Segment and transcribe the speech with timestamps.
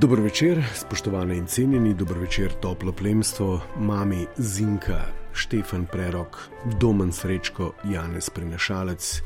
[0.00, 5.00] Dobro večer, spoštovane in cenjeni, dobro večer, toplo plemstvo, mami Zinka,
[5.32, 6.38] Štefan Prerok,
[6.80, 9.22] Domen Srečko, Janez Prenašalec,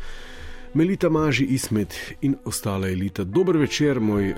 [0.75, 3.25] Melita Maži Ismet in ostala elita.
[3.25, 4.37] Dobro večer, moj uh,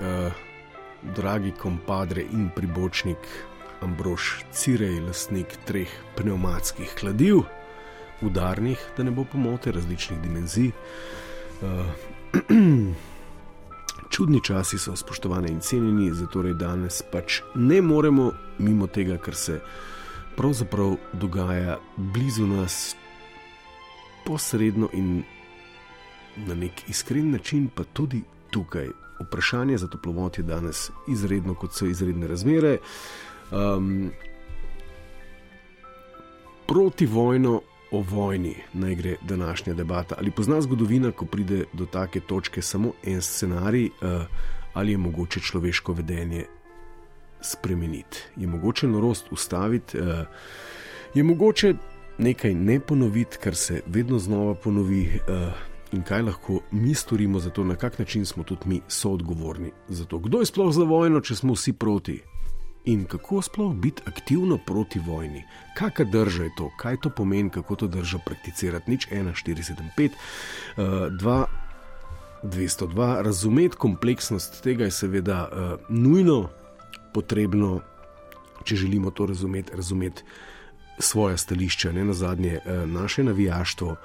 [1.15, 3.17] dragi kompadre in pribočnik
[3.81, 7.41] Ambrož Cirej, lasnik treh pneumatskih kladiv,
[8.21, 10.71] udarnih, da ne bo pomote, različnih dimenzij.
[11.61, 11.85] Uh,
[14.09, 19.59] čudni časi so, spoštovane in cenjeni, zato danes pač ne moremo mimo tega, kar se
[20.37, 22.95] pravzaprav dogaja blizu nas,
[24.25, 25.23] posredno in
[26.35, 28.87] na nek iskren način, pa tudi tukaj.
[29.19, 32.77] Vprašanje za toplovod je danes izredno, kot so izredne razmere.
[33.51, 34.11] Um,
[36.67, 40.15] proti vojno o vojni naj gre današnja debata.
[40.17, 44.21] Ali pozna zgodovina, ko pride do take točke samo en scenarij, uh,
[44.73, 46.45] ali je mogoče človeško vedenje
[47.41, 48.23] spremeniti?
[48.35, 50.05] Je mogoče norost ustaviti, uh,
[51.13, 51.73] je mogoče
[52.17, 55.19] nekaj ne ponoviti, kar se vedno znova ponovi.
[55.29, 59.71] Uh, In kaj lahko mi storimo za to, na kak način smo tudi mi soodgovorni
[59.87, 62.21] za to, kdo je sploh za vojno, če smo vsi proti
[62.89, 65.43] in kako sploh biti aktivno proti vojni.
[65.77, 68.91] Kakšna drža je to, kaj to pomeni, kako to drža prakticirati.
[68.91, 70.09] Nič 1, 4, 7,
[70.77, 71.45] 5, 2,
[72.43, 73.21] 202.
[73.21, 76.49] Razumeti kompleksnost tega je seveda uh, nujno
[77.13, 77.79] potrebno,
[78.63, 80.23] če želimo to razumeti, razumeti
[80.99, 83.95] svoje stališče, ne na zadnje uh, naše navijaštvo.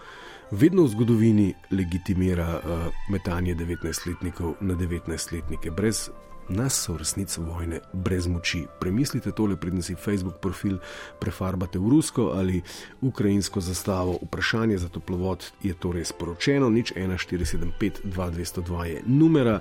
[0.50, 6.11] Vedno v zgodovini legitimira uh, metanje 19-letnikov na 19-letnike, brez
[6.48, 8.66] nas so v resnici vojne brez moči.
[8.80, 10.78] Premislite tole, predtem si Facebook profil
[11.20, 12.62] prefarbate v rusko ali
[13.00, 14.18] ukrajinsko zastavo.
[14.22, 19.60] Vprašanje za toplovod je torej sporočeno, nič 1475-2202 je numera.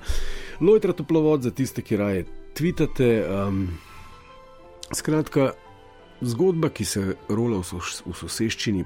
[0.62, 3.26] Lojtra toplovod za tiste, ki raje tvitate.
[3.28, 3.68] Um,
[4.94, 5.52] skratka,
[6.22, 8.86] zgodba, ki se rola v, sos v soseščini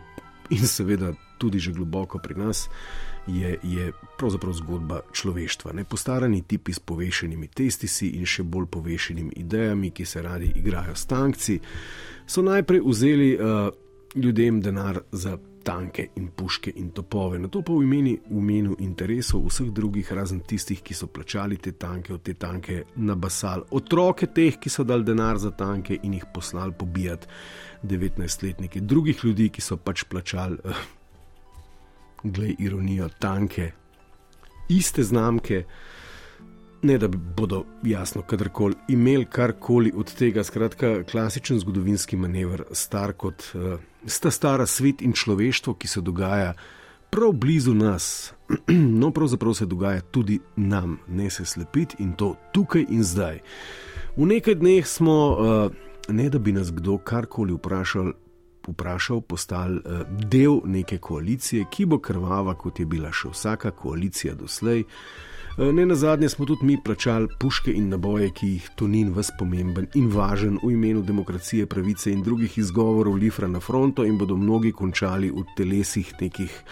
[0.56, 2.68] in seveda tudi že globoko pri nas
[3.28, 5.74] je, je pravzaprav zgodba človeštva.
[5.74, 10.96] Ne postarani tipi s povešenimi testisi in še bolj povešenimi idejami, ki se radi igrajo
[10.96, 11.60] s tankci,
[12.28, 13.70] so najprej vzeli uh,
[14.16, 15.38] ljudem denar za
[15.68, 20.12] tanke in puške in topove, na to pa v imenu, v imenu interesov vseh drugih,
[20.16, 24.88] razen tistih, ki so plačali te tanke, od te tanke nabasali otroke teh, ki so
[24.88, 27.28] dali denar za tanke in jih poslali pobijati
[27.84, 30.58] 19-letnike, drugih ljudi, ki so pač plačali.
[32.24, 33.72] Glej, ironijo, tanke,
[34.70, 35.64] iste znamke,
[36.82, 40.44] ne da bi bodo jasno, kadarkoli imeli karkoli od tega.
[40.44, 46.54] Skratka, klasičen zgodovinski manever, star kot uh, sta stara svet in človeštvo, ki se dogaja
[47.10, 48.34] prav blizu nas.
[49.02, 53.40] No, pravzaprav se dogaja tudi nam, ne se slepiti in to tukaj in zdaj.
[54.18, 55.72] V nekaj dneh smo, uh,
[56.10, 58.14] ne da bi nas kdo karkoli vprašal,
[58.68, 64.36] vprašal, postali uh, del neke koalicije, ki bo krvava, kot je bila še vsaka koalicija
[64.36, 64.84] doslej.
[65.58, 69.32] Uh, ne na zadnje smo tudi mi plačali puške in naboje, ki jih Tonin vas
[69.40, 74.38] pomemben in važen v imenu demokracije, pravice in drugih izgovorov lifra na fronto in bodo
[74.38, 76.64] mnogi končali v telesih nekih.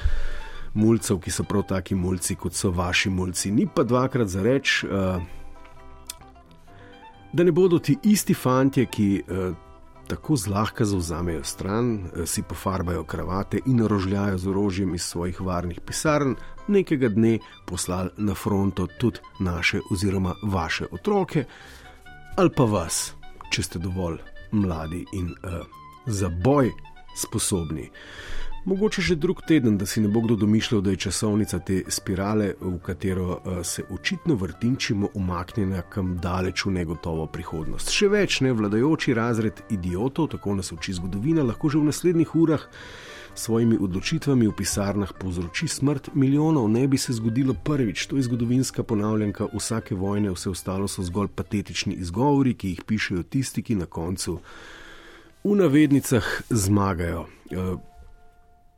[0.76, 3.52] Mulcev, ki so prav taki mulci, kot so vaši mulci.
[3.52, 5.24] Ni pa dvakrat za reč, uh,
[7.34, 9.56] da ne bodo ti isti fanti, ki uh,
[10.08, 16.36] tako zlahka zauzamejo stran, si pofarbajo kravate in rožljajo z orožjem iz svojih varnih pisarn,
[16.68, 21.46] nekega dne poslali na fronto tudi naše oziroma vaše otroke,
[22.38, 23.14] ali pa vas,
[23.52, 24.18] če ste dovolj
[24.52, 25.66] mladi in uh,
[26.06, 26.72] za boj
[27.16, 27.90] sposobni.
[28.66, 32.53] Mogoče že drug teden, da si ne bo kdo domišljal, da je časovnica te spirale,
[32.62, 37.94] v katero uh, se očitno vrtinčimo, umaknjena kam daleč v negotovo prihodnost.
[37.94, 42.66] Še več, ne vladajoči razred idiotov, tako nas uči zgodovina, lahko že v naslednjih urah
[43.35, 46.66] svojimi odločitvami v pisarnah povzroči smrt milijonov.
[46.72, 51.35] Ne bi se zgodilo prvič, to je zgodovinska ponavljanka vsake vojne, vse ostalo so zgolj
[51.35, 54.40] patetični izgovori, ki jih pišejo tisti, ki na koncu
[55.44, 57.28] v navednicah zmagajo.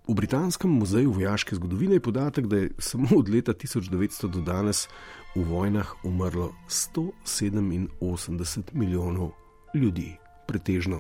[0.07, 4.88] V Britanskem muzeju vojaške zgodovine je podatek, da je samo od leta 1900 do danes
[5.36, 9.31] v vojnah umrlo 187 milijonov
[9.74, 10.15] ljudi,
[10.48, 11.00] pretežno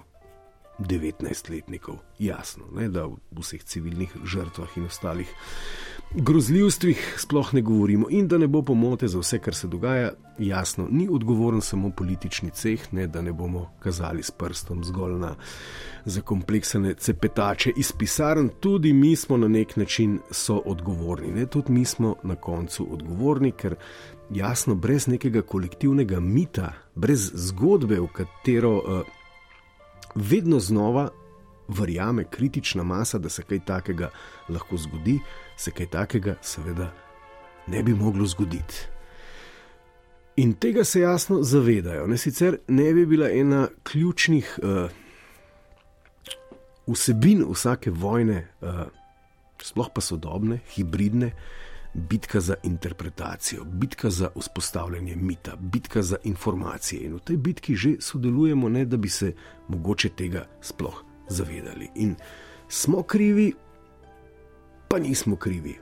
[0.79, 1.95] 19-letnikov.
[2.19, 5.31] Jasno, ne, da v vseh civilnih žrtvah in ostalih
[6.15, 10.11] grozljivstvih sploh ne govorimo, in da ne bo pomote za vse, kar se dogaja.
[10.39, 15.35] Jasno, ni odgovoren samo politični ceh, ne, da ne bomo kazali s prstom zgolj na
[16.05, 21.31] zakompleksene cepetače iz pisarn, tudi mi smo na nek način soodgovorni.
[21.31, 23.75] Ne, tudi mi smo na koncu odgovorni, ker
[24.29, 28.75] jasno, brez nekega kolektivnega mita, brez zgodbe, v katero.
[28.77, 29.01] Uh,
[30.15, 31.09] vedno znova
[31.67, 34.09] verjame kritična masa, da se kaj takega
[34.49, 35.19] lahko zgodi,
[35.57, 36.91] se kaj takega, seveda,
[37.67, 38.87] ne bi moglo zgoditi.
[40.37, 42.07] In tega se jasno zavedajo.
[42.07, 44.91] Ne, sicer ne bi bila ena ključnih uh,
[46.87, 48.83] vsebin vsake vojne, uh,
[49.61, 51.31] sploh pa sodobne, hibridne,
[51.93, 57.01] bitka za interpretacijo, bitka za vzpostavljanje mita, bitka za informacije.
[57.01, 59.33] In v tej bitki že sodelujemo, ne da bi se
[59.67, 61.89] mogoče tega sploh zavedali.
[61.95, 62.15] In
[62.69, 63.53] smo krivi,
[64.87, 65.77] pa nismo krivi.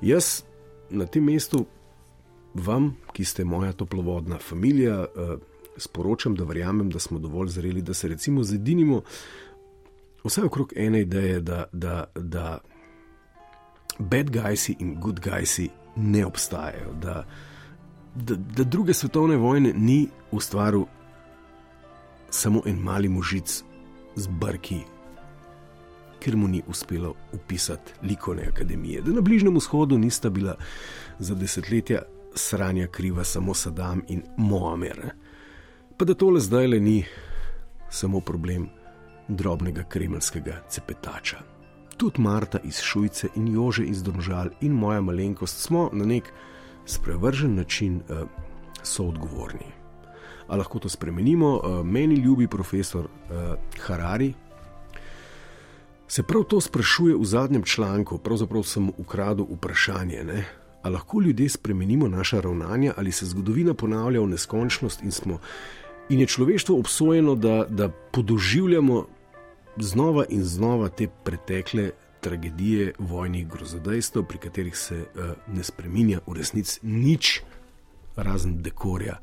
[0.00, 0.42] Jaz
[0.90, 1.66] na tem mestu
[2.54, 5.36] vam, ki ste moja toplovodna družina, eh,
[5.76, 9.02] sporočam, da verjamem, da smo dovolj zreli, da se recimo zedinimo.
[10.24, 12.58] Vse okrog ene ideje, da, da, da
[13.98, 15.60] bad guys in good guys
[15.96, 17.26] ne obstajajo, da,
[18.14, 20.84] da, da druge svetovne vojne ni ustvaril
[22.30, 23.62] samo en mali možic
[24.16, 24.80] z brki,
[26.22, 30.56] ker mu ni uspelo upisati likovne akademije, da na Bližnjem vzhodu nista bila
[31.18, 32.02] za desetletja
[32.34, 35.10] sranja kriva samo Saddam in Moamer,
[35.96, 37.04] pa da tole zdaj le ni
[37.90, 38.68] samo problem
[39.28, 41.52] drobnega kremelskega cepetača
[42.02, 46.32] tudi Marta iz Šujce in Jože iz Domžal in moja malenkost smo na nek
[46.86, 48.28] sprevržen način uh,
[48.82, 49.66] soodgovorni.
[50.48, 51.56] A lahko to spremenimo?
[51.56, 53.54] Uh, meni ljubi profesor uh,
[53.86, 54.32] Harari.
[56.12, 60.24] Se prav to sprašuje v zadnjem članku, pravzaprav sem ukradel vprašanje.
[60.24, 60.44] Ne?
[60.82, 65.38] A lahko ljudje spremenimo naša ravnanja, ali se zgodovina ponavlja v neskončnost in, smo,
[66.08, 69.06] in je človeštvo obsojeno, da, da podoživljamo
[69.76, 76.34] znova in znova te pretekle tragedije, vojnih grozodejstev, pri katerih se uh, ne spremenja v
[76.36, 77.40] resnici nič,
[78.16, 79.16] razen dekorja.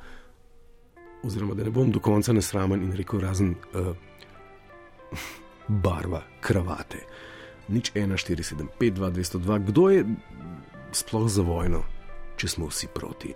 [1.23, 3.93] Oziroma, da ne bom do konca nesramen in rekel, razen uh,
[5.69, 7.05] barva, kravate.
[7.69, 9.59] Nič 1, 4, 7, 5, 2, 202.
[9.69, 10.01] Kdo je
[10.91, 11.85] sploh za vojno,
[12.35, 13.33] če smo vsi proti?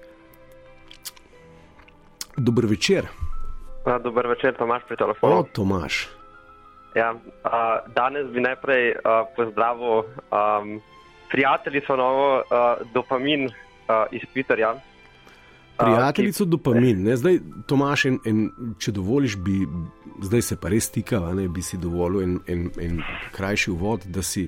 [2.37, 3.07] Dober večer.
[3.85, 5.37] Pa, dober večer, Tomaš, pri telefonu.
[5.37, 6.09] O, Tomaš.
[6.97, 10.81] Ja, uh, danes bi najprej uh, pozdravil um,
[11.29, 14.73] prijateljico novo, uh, dopamin uh, iz Twitterja.
[15.83, 16.49] Prijateljico ki...
[16.49, 17.17] dopamin, ne?
[17.17, 18.45] zdaj Tomaš, en, en,
[18.79, 19.63] če dovoliš, bi
[20.23, 23.01] zdaj se pa res tika, ne bi si dovolil en, en, en
[23.35, 24.47] krajši uvod, da si,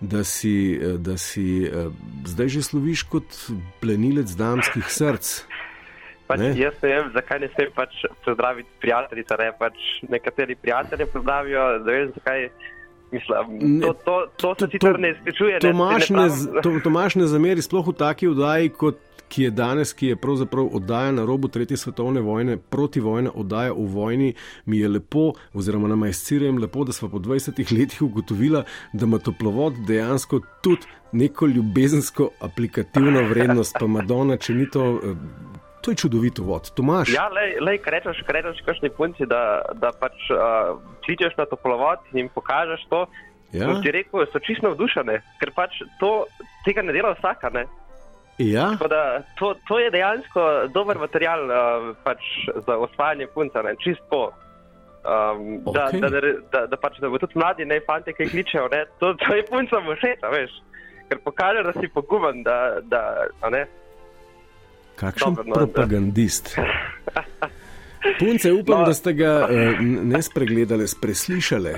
[0.00, 0.54] da si,
[0.98, 1.92] da si uh,
[2.26, 3.40] zdaj že sloviš kot
[3.80, 5.32] plenilec damskih src.
[6.30, 9.38] Pač jaz ne vem, zakaj ne smem pač pozdraviti prijateljice.
[9.40, 9.48] Ne?
[9.58, 12.50] Pač nekateri prijatelji pozdravijo, da vem, zakaj.
[13.10, 15.58] Mislim, to, to, to se sicer ne izpričuje.
[15.64, 16.28] Tomaš ne,
[16.62, 19.00] to, Tomaš ne zameri sploh v taki oddaji, kot
[19.30, 23.72] ki je danes, ki je pravzaprav oddaja na robu Tretje svetovne vojne, proti vojni, oddaja
[23.72, 24.34] v vojni.
[24.66, 28.64] Mi je lepo, oziroma nam je s cirjem lepo, da smo po 20 letih ugotovili,
[28.92, 34.92] da ima toplovod dejansko tudi neko ljubezensko aplikativno vrednost, pa Madonna, če ni to.
[35.04, 37.08] Eh, To je čudovito vod, Tomaš.
[37.08, 42.04] Ja, le, kaj rečeš, kaj rečeš, kakšni punci, da, da pač uh, kličeš na toplovod
[42.12, 43.06] in jim pokažeš to.
[43.56, 43.72] Ja.
[43.80, 46.26] Ti rekel, so čisto navdušene, ker pač to,
[46.66, 47.48] tega ne dela vsaka.
[47.54, 47.64] Ne?
[48.40, 48.70] Ja.
[48.88, 50.44] Da, to, to je dejansko
[50.74, 52.24] dober material uh, pač
[52.66, 53.74] za osvajanje punca, ne?
[53.76, 54.32] čisto.
[55.00, 56.00] Um, okay.
[56.00, 56.20] da, da,
[56.52, 58.84] da, da, pač, da bo tudi mladi, ne fanti, ki kličejo, ne?
[59.00, 60.56] To, to je punca všeč, veš.
[61.08, 63.66] Ker pokaže, da si poguben, da, da ne.
[65.00, 66.54] Kakšen Dobre, no, propagandist.
[68.18, 68.86] Punce, upam, no.
[68.86, 71.74] da ste ga uh, ne spregledali, preslišali.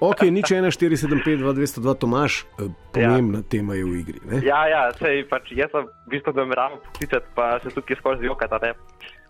[0.00, 3.48] Ok, nič 1, 4, 7, 5, 2, 202, Tomaš, uh, pomembna ja.
[3.48, 4.20] tema je v igri.
[4.24, 4.40] Ne?
[4.46, 8.60] Ja, ja, sej, pač, jaz sem v bistvu nameraval poklicati, pa se tukaj skozi jokata.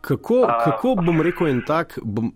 [0.07, 2.31] Kako, uh, kako bom rekel en tak bom,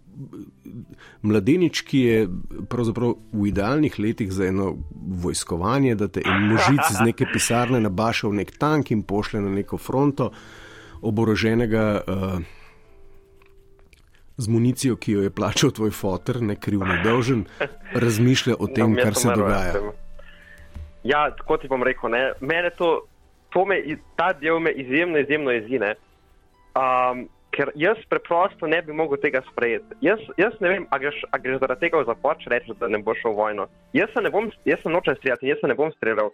[1.22, 4.74] mladenič, ki je v idealnih letih za eno
[5.22, 9.54] vojskovanje, da te en možic z neke pisarne nabaša v nek tank in pošle na
[9.54, 10.32] neko fronto
[11.00, 12.58] oboroženega uh,
[14.40, 17.44] z municijo, ki jo je plačal tvoj fotor, ne kriv, ne dolžen,
[17.94, 19.82] razmišlja o tem, no, kar se dogaja.
[21.04, 23.04] Ja, tako ti bom rekel, mene to,
[23.52, 23.80] to me,
[24.16, 25.94] ta del me izjemno, izjemno jezine.
[26.76, 29.96] Um, ker jaz preprosto ne bi mogel tega sprejeti.
[30.04, 33.00] Jaz, jaz ne vem, ali greš, greš zaradi tega v zapor, če rečeš, da ne
[33.04, 33.66] boš šel v vojno.
[33.96, 36.30] Jaz se ne bom, jaz se nočem streljati, jaz se ne bom streljal.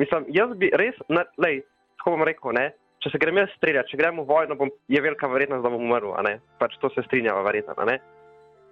[0.00, 0.98] Mislim, jaz bi res,
[1.40, 1.62] lej,
[1.96, 2.66] tako bom rekel, ne,
[3.06, 5.86] če se grem jaz streljati, če gremo v vojno, bom, je velika verjetnost, da bom
[5.86, 6.10] umrl,
[6.58, 7.76] pač to se strinjava verjetno.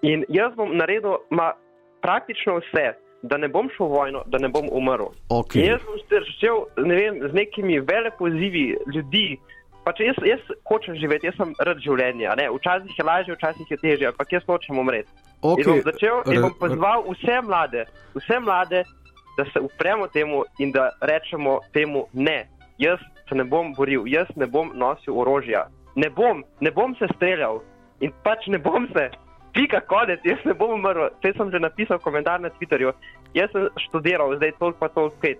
[0.02, 1.52] In jaz bom naredil ma,
[2.02, 2.92] praktično vse,
[3.24, 5.14] da ne bom šel v vojno, da ne bom umrl.
[5.32, 5.70] Okay.
[5.70, 9.28] Jaz bom začel ne vem, z nekimi velepozivi ljudi,
[9.84, 12.32] Pač jaz, jaz hočem živeti, jaz sem rad življenja.
[12.40, 12.46] Ne?
[12.54, 15.12] Včasih je lažje, včasih je težje, ampak jaz hočem umreti.
[15.44, 15.60] Okay.
[15.60, 17.82] In bom začel in bom pozval vse mlade,
[18.16, 18.80] vse mlade,
[19.36, 22.46] da se upremo temu in da rečemo temu ne.
[22.80, 25.66] Jaz se ne bom boril, jaz ne bom nosil orožja.
[25.96, 27.62] Ne bom, ne bom se streljal
[28.00, 29.10] in pač ne bom se.
[29.54, 31.08] Pika konec, jaz ne bom umrl.
[31.22, 32.92] Vse sem že napisal komentar na Twitterju.
[33.34, 35.38] Jaz sem študiral, zdaj toliko pa toliko spet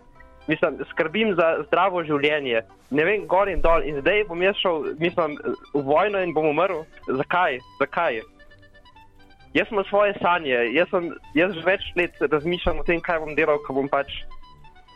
[0.49, 3.85] mislim, skrbim za zdravo življenje, ne vem, gor in dol.
[3.87, 5.38] In zdaj bom jaz šel, mislim,
[5.75, 6.85] v vojno in bom umrl.
[7.09, 7.59] Zakaj?
[7.81, 8.21] Zakaj?
[9.55, 13.37] Jaz imam svoje sanje, jaz, sem, jaz že več let razmišljam o tem, kaj bom
[13.38, 14.11] delal, ko bom pač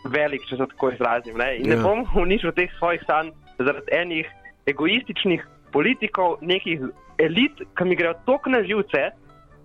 [0.04, 1.36] velik, če se tako izrazim.
[1.38, 1.56] Ne?
[1.58, 1.76] In ja.
[1.76, 4.26] ne bom uničil teh svojih sanj zaradi enih
[4.70, 6.88] egoističnih politikov, nekih
[7.18, 9.10] elit, ki mi grejo tako na živce.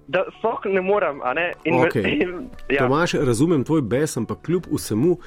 [0.07, 1.21] Da, sok ne morem.
[1.35, 1.53] Ne?
[1.63, 2.15] In, okay.
[2.23, 2.83] in, ja.
[2.83, 5.17] Tomaš, razumem tvoj bes, ampak kljub vsemu,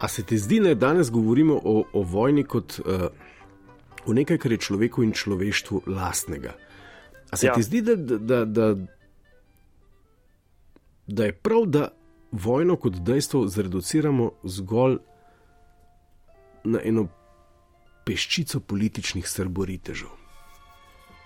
[0.00, 3.08] A se ti zdi, da danes govorimo o, o vojni kot uh,
[4.06, 6.54] o nekaj, kar je človeku in človeštvu lastnega?
[7.30, 7.54] A se ja.
[7.54, 8.74] ti zdi, da, da, da,
[11.06, 11.88] da je prav, da
[12.32, 14.98] vojno kot dejstvo zreduciramo zgolj
[16.64, 17.06] na eno
[18.04, 20.08] peščico političnih srboritežev?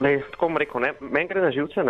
[0.03, 1.85] Tako bom rekel, meni gre na živce.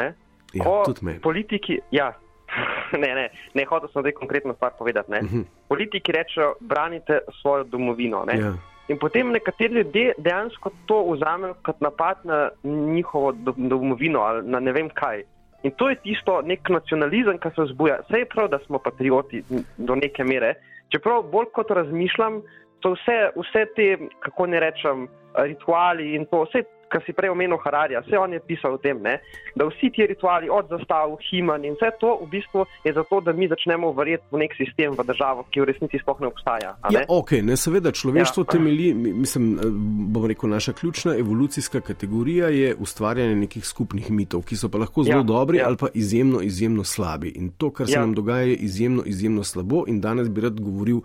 [0.53, 1.21] Ja, tudi meni.
[1.21, 2.13] Politiki, ja,
[3.03, 5.11] ne, ne, ne hotel sem zdaj konkretno stvar povedati.
[5.11, 5.39] Uh mhm.
[5.39, 5.45] -huh.
[5.69, 8.27] Politiki rečejo, branite svojo domovino.
[8.29, 8.53] Ja.
[8.89, 14.73] In potem nekateri ljudje dejansko to vzamejo kot napad na njihovo domovino ali na ne
[14.73, 15.23] vem kaj.
[15.63, 18.01] In to je tisto nek nacionalizem, ki se vzbuja.
[18.09, 19.43] Vse je prav, da smo patrioti
[19.77, 20.55] do neke mere.
[20.91, 22.41] Čeprav bolj kot razmišljam,
[22.83, 23.89] to vse, vse te,
[24.27, 25.07] kako ne rečem,
[25.39, 29.01] rituali in to, vse kar si prej omenil Hararja, vse on je pisal o tem,
[29.03, 29.19] ne?
[29.57, 33.33] da vsi ti rituali, od zastav, himan in vse to v bistvu je zato, da
[33.33, 36.75] mi začnemo verjeti v nek sistem, v državo, ki v resnici sploh ne obstaja.
[36.89, 36.95] Ne?
[36.95, 38.51] Ja, ok, ne seveda človeštvo ja.
[38.53, 39.73] temelji, mislim, eh,
[40.13, 45.07] bom rekel, naša ključna evolucijska kategorija je ustvarjanje nekih skupnih mitov, ki so pa lahko
[45.09, 45.69] zelo ja, dobri ja.
[45.71, 47.33] ali pa izjemno, izjemno slabi.
[47.37, 48.01] In to, kar se ja.
[48.01, 51.01] nam dogaja, je izjemno, izjemno slabo in danes bi rad govoril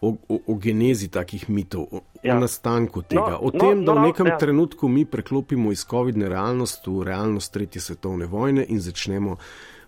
[0.00, 2.36] o, o, o genezi takih mitov, o, ja.
[2.36, 4.38] o nastanku tega, no, o tem, no, da v no, nekem no, ja.
[4.38, 9.36] trenutku mi preklopimo iz COVID-ne realnost v realnost Tretje svetovne vojne in začnemo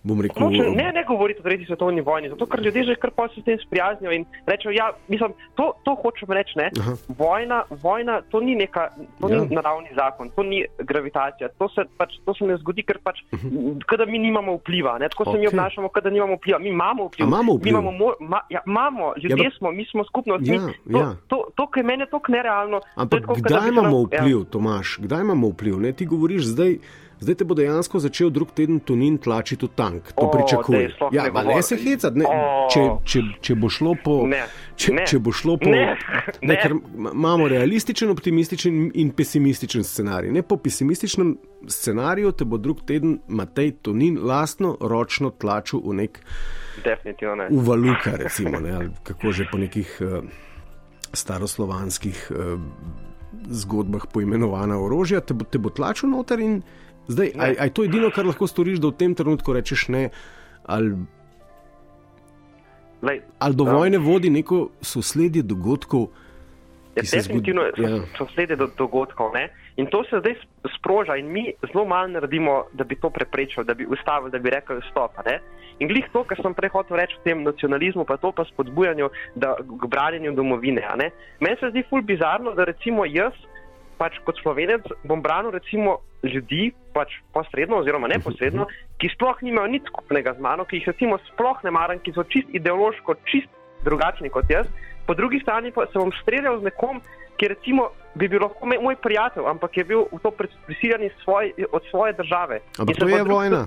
[0.03, 0.43] bom rekel.
[0.43, 3.41] Noče, ne, ne govoriti o tretji svetovni vojni, zato ker ljudje že kar pa se
[3.41, 6.69] s tem sprijaznijo in rečejo, ja, mislim, to, to hočem reči, ne.
[7.07, 8.89] Vojna, vojna, to ni neka,
[9.21, 9.41] to ja.
[9.41, 13.23] ni naravni zakon, to ni gravitacija, to se, pač, to se ne zgodi, ker pač,
[13.31, 13.55] uh mhm.
[13.55, 13.83] -huh.
[13.87, 15.31] kada mi nimamo vpliva, ne, tako okay.
[15.31, 17.27] se mi obnašamo, kada nimamo vpliva, mi imamo vpliv.
[17.27, 17.71] Imamo vpliv.
[17.71, 21.15] Imamo, mo, ma, ja, imamo, ljudje ja, smo, mi smo skupnost, ja, mi, to, ja.
[21.27, 22.81] to, to, to, meni je to nerealno.
[22.95, 24.21] Ampak tako, kdaj imamo ja.
[24.21, 24.45] vpliv, ja.
[24.51, 26.77] Tomaš, kdaj imamo vpliv, ne, ti govoriš zdaj,
[27.23, 30.11] Zdaj te bo dejansko začel drug teden Tunin tlačiti v tank.
[30.17, 30.89] To pričakuje.
[31.15, 32.25] Ja, ne, ne se hecati.
[32.73, 34.17] Če, če, če bo šlo po.
[34.27, 34.41] Ne,
[34.75, 35.71] če, ne, če bo šlo po.
[35.71, 35.93] Ne,
[36.41, 36.57] ne.
[36.57, 36.57] Ne,
[37.13, 40.33] imamo realističen, optimističen in pesimističen scenarij.
[40.35, 41.37] Ne, po pesimističnem
[41.71, 46.19] scenariju te bo drug teden Matej Tunin lastno ročno tlačil v nek.
[46.83, 47.47] Definitivno ne.
[47.51, 50.19] V valuka, recimo, ne, kako že po nekih uh,
[51.13, 52.27] staroslovanskih.
[52.35, 52.59] Uh,
[53.49, 56.59] Zgodbah poimenovana orožja, te bo, te bo tlačil noter in
[57.07, 60.09] Zdaj, je to edino, kar lahko storiš, da v tem trenutku rečeš ne,
[60.63, 60.95] ali,
[63.03, 66.07] Lej, ali do vojne um, vodi neko sosledje dogodkov.
[66.95, 67.99] Ja, definitivno je ja.
[68.17, 69.33] sosledje do, dogodkov.
[69.33, 69.49] Ne?
[69.75, 70.35] In to se zdaj
[70.77, 74.49] sproža, in mi zelo malo naredimo, da bi to preprečili, da bi ustavili, da bi
[74.49, 75.11] rekli: stop.
[75.25, 75.39] Ne?
[75.79, 79.09] In glih to, kar sem prej hotel reči o tem nacionalizmu, pa to pa spodbujanju
[79.81, 80.85] k branjenju domovine.
[81.39, 83.33] Meni se zdi ful bizarno, da recimo jaz
[84.03, 88.67] pač kot slovenec bom branil recimo ljudi, pač posredno oziroma neposredno,
[88.99, 92.27] ki sploh nimajo nič skupnega z mano, ki jih recimo sploh ne maram, ki so
[92.27, 93.51] čist ideološko, čist
[93.87, 94.67] drugačni kot jaz.
[95.07, 96.99] Po drugi strani pa se bom streljal z nekom,
[97.39, 100.31] ki recimo bi bil lahko moj prijatelj, ampak je bil v to
[100.67, 102.61] prisiljen svoj, od svoje države.
[102.79, 103.63] Ampak to je vojna.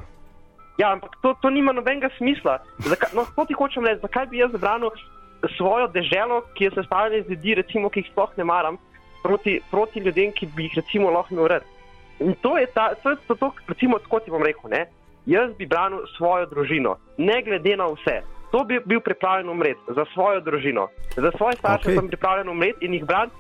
[0.77, 2.61] Ja, ampak to, to nima nobenega smisla.
[2.85, 4.93] Zakaj, no, to ti hočem reči, zakaj bi jaz branil
[5.57, 8.77] svojo deželo, ki je sestavljena iz ljudi, recimo, ki jih sploh ne maram,
[9.27, 11.67] proti, proti ljudem, ki bi jih recimo lahko imel rad.
[12.23, 14.87] In to je ta, to je to, recimo, tako ti bom rekel, ne?
[15.27, 18.21] jaz bi branil svojo družino, ne glede na vse.
[18.51, 20.89] To bi bil pripravljen umreti za svojo družino.
[21.17, 21.99] Za svoje starše okay.
[21.99, 23.37] sem pripravljen umreti in jih braniti.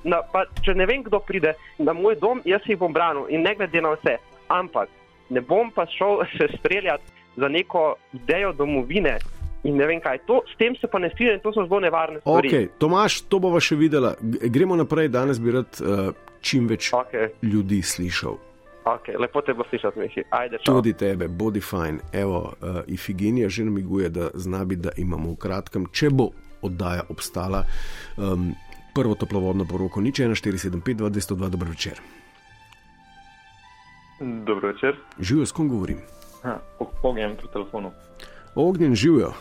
[0.66, 3.80] Če ne vem, kdo pride na moj dom, jaz jih bom branil in ne glede
[3.80, 4.16] na vse.
[4.48, 4.90] Ampak
[5.30, 9.18] ne bom pa šel se streljati za neko idejo domovine.
[9.66, 12.20] In ne vem kaj, to, s tem se pa ne strinjam, to so zelo nevarne
[12.20, 12.48] stvari.
[12.48, 14.12] Okay, Tomaš, to bomo še videli.
[14.52, 17.32] Gremo naprej, danes bi rad uh, čim več okay.
[17.42, 18.38] ljudi slišal.
[18.86, 20.22] Okay, lepo te bo slišati, Miši.
[20.30, 21.98] Ajde, Tudi tebe, bodi fajn.
[22.14, 26.28] Evo, uh, Ifigenija že namiguje, da znabi, da imamo v kratkem, če bo
[26.62, 27.64] oddaja obstala,
[28.16, 28.52] um,
[28.94, 31.98] prvo toplovodno poroko, nič 1475, 202, dobro večer.
[34.20, 34.96] Dobro večer.
[35.18, 35.98] Živijo, s kom govorim?
[37.02, 37.90] Ognjen pri telefonu.
[38.54, 39.34] Ognjen živijo.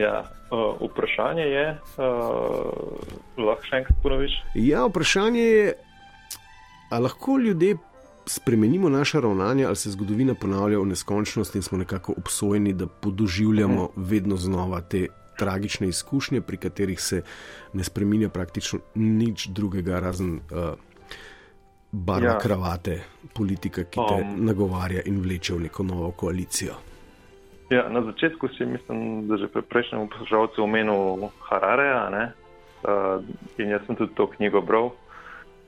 [0.00, 1.64] Ja, uh, vprašanje je,
[1.96, 2.04] uh,
[3.38, 4.36] lahko še enkrat ponoviš?
[4.54, 5.74] Ja, vprašanje je,
[6.90, 7.76] ali lahko ljudje
[8.26, 13.82] spremenimo naše ravnanje, ali se zgodovina ponavlja v neskončnost in smo nekako obsojeni, da podoživljamo
[13.82, 14.08] uh -huh.
[14.08, 15.06] vedno znova te
[15.38, 17.22] tragične izkušnje, pri katerih se
[17.72, 20.74] ne spremenja praktično nič drugega, razen uh,
[21.92, 22.38] barva ja.
[22.38, 23.02] kravate,
[23.34, 26.74] politika, ki te um, nagovarja in vleče v neko novo koalicijo.
[27.70, 33.24] Ja, na začetku si mislim, da že pri prejšnjem poslušalcu omenil Harareja uh,
[33.58, 34.92] in jaz sem tudi to knjigo bral.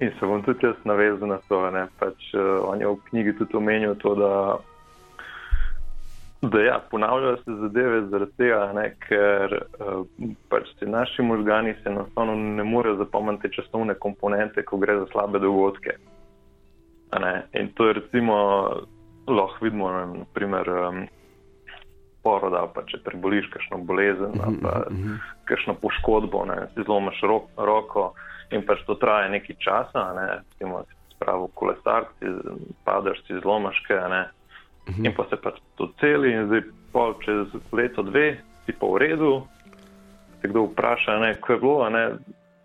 [0.00, 1.65] In se bom tudi jaz navezal na to.
[1.99, 4.33] Pač, uh, on je v knjigi tudi omenil to, da,
[6.45, 10.05] da ja, ponavljajo se zadeve zaradi tega, ne, ker uh,
[10.53, 15.41] pač ti naši možgani se enostavno ne morejo zapomniti časovne komponente, ko gre za slabe
[15.41, 15.97] dogodke.
[17.57, 18.37] In to je recimo
[19.26, 20.69] lahko vidimo, naprimer.
[20.69, 21.07] Um,
[22.26, 25.18] Poroda, pa če preboliš kakšno bolezen, uh -huh, pa uh -huh.
[25.45, 28.12] kakšno poškodbo, ne, si zlomiš ro roko,
[28.50, 30.83] in pač to traja nekaj časa, ne, recimo,
[31.14, 32.26] spravo kolesarci,
[32.85, 34.23] padeš si zlomaške, ne,
[34.88, 35.06] uh -huh.
[35.06, 38.99] in pa se pač to celi in zdaj pol čez leto, dve, si pa v
[38.99, 39.47] redu,
[40.42, 42.04] te kdo vpraša, ne, ko je bilo, ne,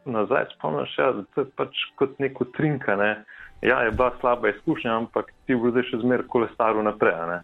[0.05, 3.23] nazaj spomniš, ja, da to je pač kot neko trinka, ne,
[3.61, 7.39] ja, je bila slaba izkušnja, ampak ti bo zdaj še zmer kolesaru naprej, ne.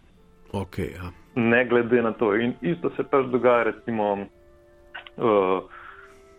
[0.52, 1.12] Okay, ja.
[1.38, 2.32] Ne glede na to.
[2.34, 4.26] In isto se pač dogaja, recimo,
[5.16, 5.62] uh,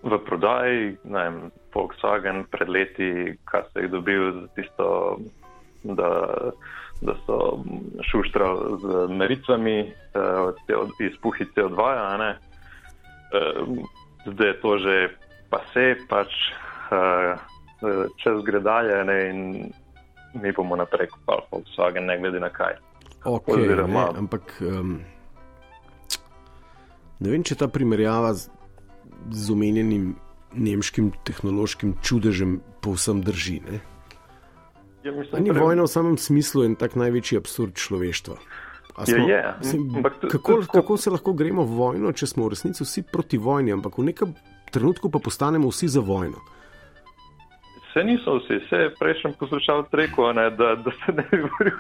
[0.04, 1.38] v prodaji, ne vem,
[1.74, 3.12] Volkswagen pred leti,
[3.46, 4.88] kar se je dobil za tisto,
[5.84, 6.12] da,
[7.02, 7.64] da so
[8.12, 11.80] šuštrali z meritvami eh, iz puhi CO2.
[12.00, 12.36] Eh,
[14.26, 14.96] zdaj je to že
[15.50, 16.32] pa se, pač
[18.24, 19.40] čez gredalje ne, in
[20.34, 22.76] mi bomo naprej kupali Volkswagen, ne glede na kaj.
[23.24, 25.00] Okay, Oziroma, ne, ampak um,
[27.20, 28.48] ne vem, če ta primerjava z,
[29.36, 30.14] z omenjenim
[30.56, 33.60] nemškim tehnološkim čudežem povsem drži.
[35.04, 38.40] Ja, mislim, ni vojna v samem smislu en tak največji absurd človeštva.
[39.00, 39.54] Ja, smo, je, je.
[39.64, 43.72] Mislim, kako, kako se lahko gremo v vojno, če smo v resnici vsi proti vojni,
[43.76, 44.34] ampak v nekem
[44.72, 46.40] trenutku pa postanemo vsi za vojno?
[48.00, 51.78] Vse niso vsi, vse je prejšnji poslušalec rekel, ne, da, da se ne bi boril.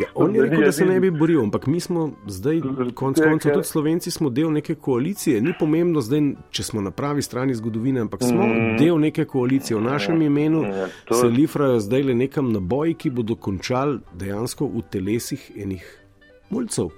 [0.00, 2.60] Ja, on je rekel, da se ne bi boril, ampak mi smo zdaj,
[2.94, 5.40] konec koncev, tudi slovenci smo del neke koalicije.
[5.40, 8.76] Ni pomembno zdaj, če smo na pravi strani zgodovine, ampak smo mm.
[8.78, 9.76] del neke koalicije.
[9.76, 11.14] V našem ja, imenu ja, to...
[11.14, 15.84] se lifrajo zdaj le nekam na boji, ki bodo končali dejansko v telesih enih
[16.50, 16.88] mulcev.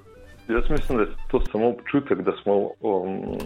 [0.49, 3.39] Jaz mislim, da je to samo občutek, da smo um,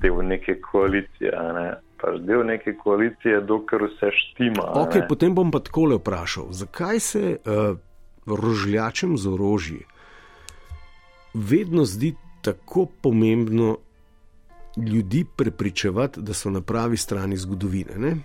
[0.00, 1.36] del neke koalicije.
[1.54, 4.66] Ne pač del neke koalicije, dokler vse štima.
[4.84, 7.78] Okay, potem bom pa tako le vprašal, zakaj se uh,
[8.26, 9.84] rožljačem z orožji
[11.34, 13.78] vedno zdi tako pomembno
[14.76, 17.98] ljudi prepričevati, da so na pravi strani zgodovine.
[17.98, 18.16] Ne?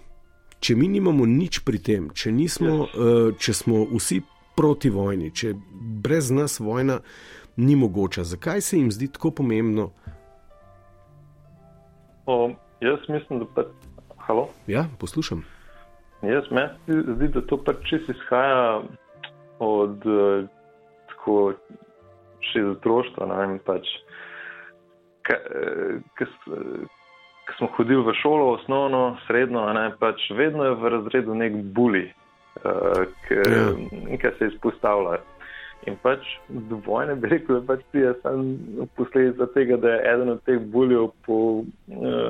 [0.59, 4.21] Če mi nimamo nič pri tem, če, nismo, uh, če smo vsi
[4.55, 5.53] proti vojni, če
[6.03, 6.99] brez nas vojna
[7.57, 9.89] ni mogoča, zakaj se jim zdi tako pomembno?
[12.25, 12.38] O,
[12.86, 13.65] Jaz mislim, da pač.
[14.17, 14.48] Halo?
[14.67, 15.45] Ja, poslušam.
[16.21, 18.82] Jaz meni zdi, da to pač čisto izhaja
[19.60, 20.45] od uh,
[21.10, 21.54] tako
[22.45, 23.30] še iz otroštva.
[23.32, 23.89] Ne vem, pač.
[25.26, 26.30] Ki
[27.58, 32.06] smo hodili v šolo, osnovno, srednjo, ne, pač vedno je v razredu nek buli,
[32.62, 34.36] uh, ki ja.
[34.38, 35.17] se izpostavlja.
[35.85, 40.31] In pač do vojne bi rekel, da pač je samo posledica tega, da je eden
[40.33, 41.65] od teh buljev po uh,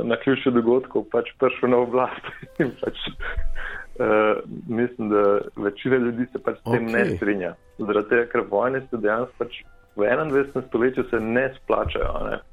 [0.03, 2.27] naključju dogodkov pač prišel na oblast.
[2.81, 5.23] Pač uh, mislim, da
[5.67, 6.97] večina ljudi se pač s tem okay.
[6.97, 7.53] ne strinja.
[7.79, 9.61] Zaradi tega, ker vojne se dejansko pač
[9.95, 10.67] v 21.
[10.67, 12.19] stoletju se ne splačajo.
[12.27, 12.43] Ne?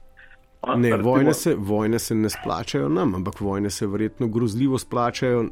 [0.79, 5.49] Ne, vojne, se, vojne se ne splačajo nam, ampak vojne se verjetno grozljivo splačajo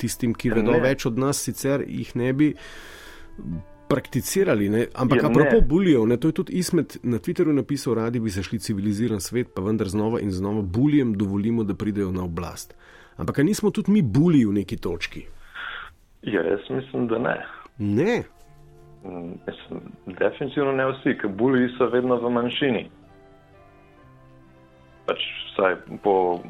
[0.00, 0.80] tistim, ki vedo ne.
[0.80, 2.54] več od nas, sicer jih ne bi
[3.88, 4.68] prakticirali.
[4.68, 4.86] Ne?
[4.94, 9.20] Ampak, ja, apropo bulijev, to je tudi Ismet na Twitterju napisal, radi bi zašli civiliziran
[9.20, 12.76] svet, pa vendar znova in znova bulijem dovolimo, da pridejo na oblast.
[13.16, 15.22] Ampak, nismo tudi mi buliji v neki točki?
[16.22, 17.46] Ja, jaz mislim, da ne.
[17.78, 18.22] Ne.
[19.04, 22.90] Mm, mislim, definitivno ne vsi, ker buliji so vedno v manjšini.
[25.06, 25.22] Pač
[25.52, 26.40] vsaj po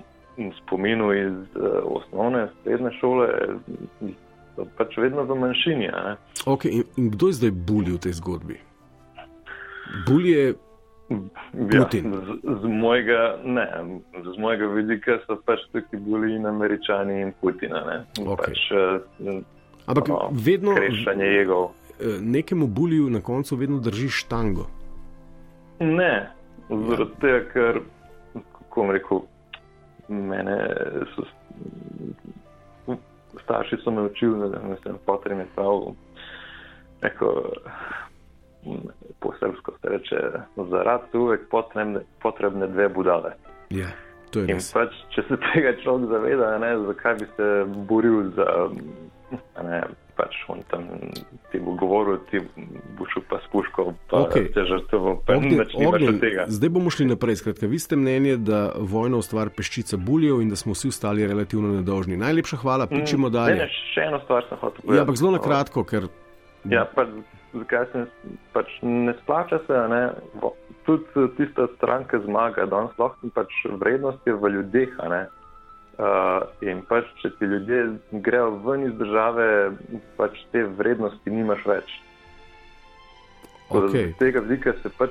[0.63, 3.29] spominu iz uh, osnovne, srednje šole,
[4.57, 5.91] so pač vedno v manjšini.
[6.47, 8.57] Okay, in, in kdo je zdaj bulj v tej zgodbi?
[10.07, 10.47] Bulj je.
[11.71, 12.03] Ja, z,
[12.43, 13.67] z, mojega, ne,
[14.11, 17.79] z mojega vidika so pač tukaj bili in američani in Putin.
[17.79, 18.03] Ne.
[18.19, 18.51] Okay.
[18.51, 19.39] Pač, uh,
[19.87, 20.75] Ampak no, vedno.
[20.75, 21.71] Rešanje jego.
[22.01, 24.67] Eh, nekemu bulju na koncu vedno držiš tango.
[25.81, 26.31] Ne,
[26.69, 27.21] zaradi ja.
[27.21, 27.81] tega, ker,
[28.35, 29.23] kako bom rekel,
[30.09, 30.57] mene
[31.15, 31.23] so
[33.47, 35.87] starši so me učili, da ne sem potrebno prav,
[37.03, 37.31] neko
[39.21, 40.17] posebsko se reče,
[40.71, 43.33] za rad so uvek potrebne, potrebne dve budale.
[43.71, 43.91] Ja,
[44.31, 44.73] to je res.
[44.75, 47.51] Pač, če se tega človek zaveda, ne, zakaj bi se
[47.89, 48.49] boril za,
[49.63, 49.81] ne,
[50.19, 50.89] pač on tam
[51.53, 52.43] ti bo govoril, ti
[52.99, 54.49] boš pa spuško, pa okay.
[54.55, 55.53] te žrtvo, pa okay.
[55.53, 56.47] nič ni več od tega.
[56.49, 57.41] Zdaj bomo šli naprej.
[57.43, 61.75] Skratka, vi ste mnenje, da vojna ustvar peščica buljev in da smo vsi ostali relativno
[61.77, 62.19] nedolžni.
[62.21, 63.59] Najlepša hvala, pičimo mm, dalje.
[63.61, 64.99] Ne, ne, še eno stvar sem hotel povedati.
[64.99, 66.09] Ja, ampak zelo na kratko, ker.
[66.67, 67.07] Ja, pa
[67.55, 68.05] zakaj se
[68.53, 70.03] pač ne splača se, ne?
[70.87, 75.27] Tudi tista stranka zmaga, danes lahko pač vrednost je v ljudeh, ne?
[75.97, 77.79] Uh, in pač, če ti ljudje
[78.27, 79.47] grejo ven iz države,
[80.19, 81.95] pač te vrednosti nimaš več.
[83.71, 84.13] Okay.
[84.19, 85.11] Tega vidika se pač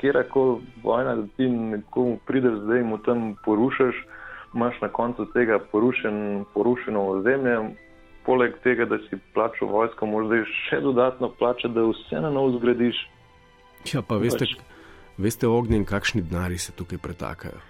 [0.00, 4.04] kjerkoli vojna, da ti nekomu prideš, zdaj mu tam porušiš,
[4.54, 7.56] imaš na koncu tega porušen, porušeno ozemlje.
[8.26, 12.54] Poleg tega, da si plačal vojsko, moraš zdaj še dodatno plačati, da vse na novo
[12.58, 12.96] zgradiš.
[13.92, 14.54] Ja, pa veste, pač.
[15.20, 17.60] veste ognjen, kakšni denari se tukaj pretakajo.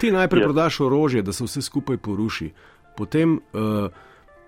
[0.00, 0.46] Ti najprej ja.
[0.48, 2.50] prodaš orožje, da se vse skupaj poruši,
[2.96, 3.88] potem uh,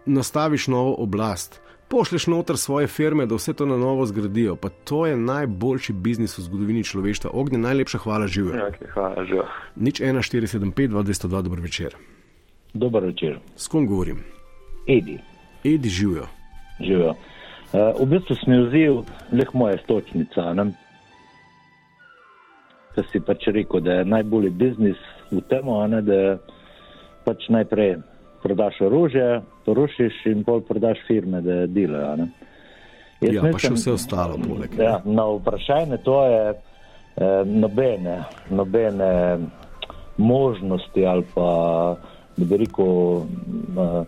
[0.05, 1.61] nastaviš novo oblast,
[1.95, 4.57] pošleš noter svoje firme, da vse to na novo zgradijo.
[4.57, 7.31] Pa to je najboljši biznis v zgodovini človeštva.
[7.35, 8.55] Ognje, najlepša hvala, živijo.
[8.55, 9.47] Okay, hvala, živijo.
[9.77, 11.95] Nič 1475, 202, dober večer.
[12.75, 13.39] Dober večer.
[13.57, 14.25] S kom govorim?
[14.87, 15.19] Edi.
[15.65, 16.27] Edi živijo.
[16.81, 17.15] Živijo.
[17.15, 19.03] Uh, v bistvu sem vzel
[19.33, 20.51] le moja stočnica.
[20.55, 20.73] Ne?
[22.95, 24.99] Ker si pač rekel, da je najbolj biznis
[25.31, 25.71] v tem,
[26.11, 26.39] da
[27.25, 27.97] pač najprej
[28.43, 32.29] prodaš orožje, porušiš in pol prodaš firme, da delajo.
[33.21, 34.39] Ja, mislim, pa še vse ostalo.
[34.43, 38.19] Poleg, ja, na vprašanje to je eh, nobene,
[38.51, 39.39] nobene
[40.17, 41.49] možnosti ali pa,
[42.37, 43.23] da bi rekel,
[43.79, 44.05] eh,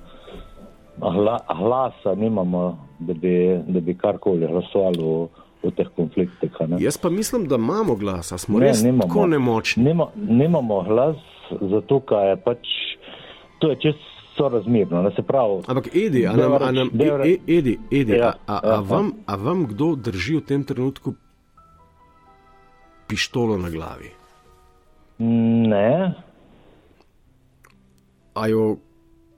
[1.01, 2.67] hla, glasa nimamo,
[2.99, 3.35] da bi,
[3.67, 5.29] da bi karkoli glasovali
[5.63, 6.61] v teh konfliktih.
[6.79, 9.85] Jaz pa mislim, da imamo glas, smo ne, res nimamo, tako nemočni.
[9.85, 11.17] Nima, nimamo glas,
[11.51, 12.77] zato ker je pač
[13.59, 15.11] to je čest sorazmerno.
[15.67, 18.81] Ampak, Edi, a, nam, a, nam, e, e, edi, edi ja, a, a, a, ja,
[18.81, 21.15] vam, a vam kdo drži v tem trenutku
[23.09, 24.11] pištolo na glavi?
[25.19, 26.15] Ne.
[28.35, 28.77] Ajo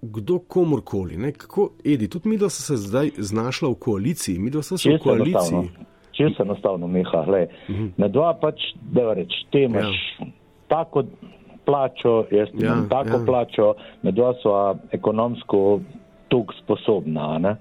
[0.02, 1.32] kdo komorkoli, ne?
[1.32, 4.90] kako Edi, tudi mi, da so se zdaj znašla v koaliciji, mi, da so se
[4.90, 5.58] v koaliciji.
[6.18, 7.20] Enostavno se enostavno meha.
[7.20, 7.90] Uh -huh.
[7.96, 8.60] Na dva pač,
[8.92, 10.26] da reč, te imaš ja.
[10.68, 11.04] tako
[11.68, 13.24] plačo, jaz ja, imam tako ja.
[13.26, 14.54] plačo, na dva so
[14.92, 15.80] ekonomsko
[16.32, 17.38] tuk sposobna.
[17.38, 17.56] Ne?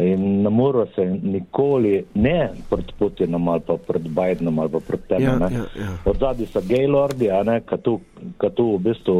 [0.00, 5.00] In ne morajo se nikoli, ne pred Putinom ali pa pred Bidenom ali pa pred
[5.08, 5.22] tem.
[5.22, 5.88] Ja, ja, ja.
[6.04, 7.28] Od zadnji so gaylordi,
[7.68, 9.16] ki tu v bistvu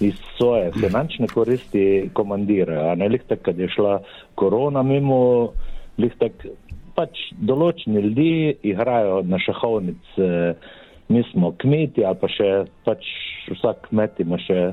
[0.00, 2.94] iz svoje finančne koristi komandirajo.
[2.94, 4.00] Ne lih tako, kad je šla
[4.34, 5.52] korona mimo,
[5.98, 6.56] lih tako
[6.98, 10.28] pač določeni ljudje igrajo na šahovnici,
[11.08, 12.48] mi smo kmeti ali pa še
[12.84, 13.04] pač
[13.48, 14.72] vsak kmet ima še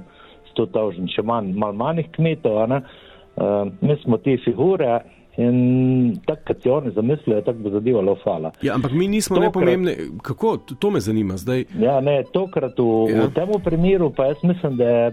[0.54, 5.02] 100 tavžen, še manj, mal manjih kmetov, uh, mi smo te figure.
[5.36, 8.54] In tako, kot si oni zamislijo, tako bo zadevalo fala.
[8.63, 10.06] Ja, ampak mi nismo najpomembnejši.
[10.24, 10.54] Kako?
[10.80, 11.65] To me zanima zdaj.
[11.76, 13.26] Ja, ne, tokrat v, ja.
[13.26, 15.10] v tem primeru pa jaz mislim, da je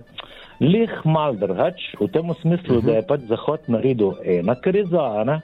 [0.62, 2.87] lih mal drugač, v tem smislu, uh -huh.
[2.87, 5.40] da je pač Zahod naredil ena kriza, ne?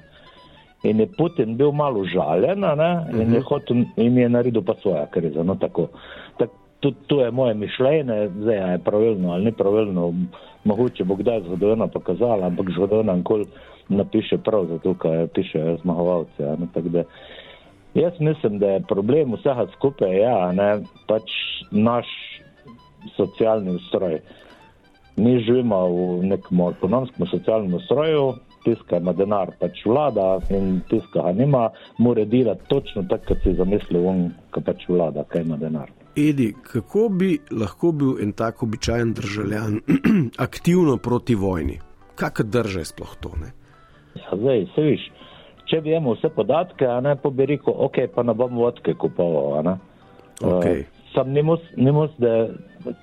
[0.83, 3.11] In je Putin bil malo žaljen uh -huh.
[3.11, 3.49] in, je mhm.
[3.49, 5.45] hotel, in je naredil pa svoje krize.
[5.45, 5.89] No, tako.
[6.39, 10.15] Tak, tudi to je moje mišljenje, zdaj je pravilno ali ni pravilno,
[10.65, 13.47] mogoče bo kdaj zgodovina pokazala, ampak zgodovina nikoli
[13.89, 16.57] napiše prav, zato ker piše zmagovalce.
[17.95, 21.31] Jaz mislim, da je problem vsega skupaj, ja, ne, pač
[21.71, 22.07] naš
[23.17, 24.21] socialni ustroj.
[25.17, 28.35] Mi živimo v nekem ekonomskem socialnem ustroju,
[28.69, 33.55] tiska ima denar, pač vlada in tiska ga nima, mora delati točno tako, kot si
[33.57, 35.91] zamislil on, ki pač vlada, kaj ima denar.
[36.19, 39.81] Edi, kako bi lahko bil en tak običajen državljan
[40.47, 41.79] aktivno proti vojni?
[42.19, 43.31] Kakšne drže sploh to?
[43.39, 43.53] Ne?
[44.19, 45.05] Ja, zdaj, se viš,
[45.71, 48.95] če bi imel vse podatke, a ne pa bi rekel, ok, pa ne bom vodke
[48.99, 49.77] kupoval.
[50.43, 50.83] Okay.
[50.83, 52.49] Uh, sam ne mus, da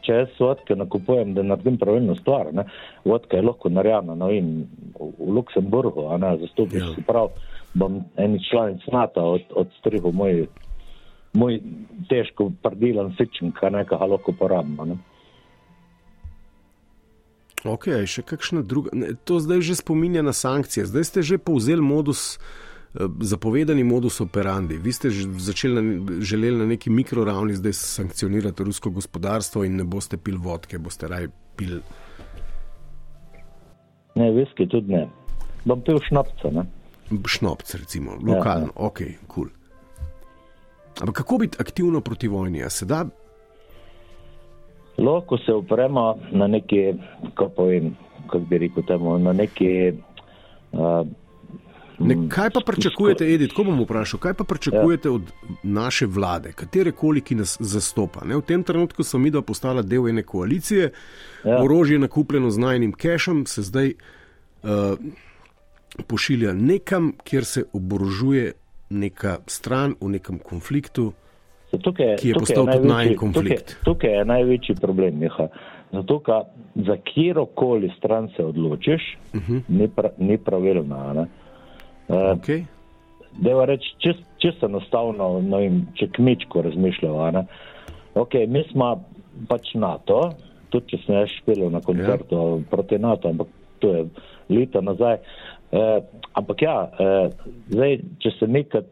[0.06, 2.52] če jaz vodke nakupujem, da naredim pravilno stvar.
[2.54, 2.68] Ne?
[3.06, 6.94] Vodka je lahko narejena no, in v, Luksemburgu, a ne zastopiš ja.
[6.96, 7.34] se prav,
[7.74, 10.46] bom eni članic NATO od, odstrihal moj,
[11.34, 11.60] moj
[12.10, 14.98] težko pardilan fičnik, a nekaj lahko porabimo.
[17.66, 18.94] Ok, še kakšna druga.
[18.94, 20.86] Ne, to zdaj že spominja na sankcije.
[20.86, 22.38] Zdaj ste že povzeli modus,
[23.22, 24.78] zapovedani modus operandi.
[24.78, 30.18] Vi ste začeli na, želeli na neki mikroravni zdaj sankcionirati rusko gospodarstvo in ne boste
[30.18, 31.80] pil vodke, boste raj pil.
[34.16, 35.08] Ne, viski tudi ne.
[35.66, 36.52] Bom pil šnopce.
[36.52, 36.66] Ne?
[37.28, 38.72] Šnopce, recimo, lokalno.
[38.72, 38.88] Ja, ja.
[38.88, 39.14] Ok, kul.
[39.28, 39.50] Cool.
[41.02, 42.64] Ampak kako biti aktivno proti vojni?
[42.64, 43.06] A se da
[44.98, 46.94] lahko se upremo na neki,
[47.34, 49.94] kako povem, kako bi rekel temu, na neki.
[50.72, 51.08] Uh,
[52.00, 55.14] Ne, kaj pa pričakujete, Edith, ko bom vprašal, kaj pa pričakujete ja.
[55.14, 55.32] od
[55.64, 58.26] naše vlade, katere koli, ki nas zastopa?
[58.26, 60.92] Ne, v tem trenutku so mi, da postala del ene koalicije,
[61.44, 61.62] ja.
[61.64, 64.98] orožje nakupljeno z najnim kešem, se zdaj uh,
[66.08, 68.52] pošilja nekam, kjer se oborožuje
[68.90, 71.14] neka stran v nekem konfliktu.
[71.72, 73.72] Tukaj, ki je postal tudi največji konflikt.
[73.72, 75.48] Tukaj, tukaj je največji problem, Miha.
[75.92, 76.44] Zato, ker
[76.88, 79.02] za kjerokoli stran se odločiš,
[79.34, 79.58] uh mhm.
[79.58, 79.62] -huh.
[79.68, 81.12] ni, pra, ni pravilna.
[81.12, 81.28] Uh,
[82.10, 82.66] okay.
[83.36, 87.46] Deva reči, čisto čist enostavno, no in če kmečko razmišljamo.
[88.22, 88.94] Okay, mi smo
[89.50, 90.30] pač NATO,
[90.72, 92.60] tudi če sem jaz špil na koncertu ja.
[92.72, 93.50] proti NATO, ampak
[93.84, 94.04] to je
[94.54, 95.20] leta nazaj.
[95.76, 95.98] Uh,
[96.38, 97.34] ampak ja, uh,
[97.74, 98.86] zdaj, če se nekaj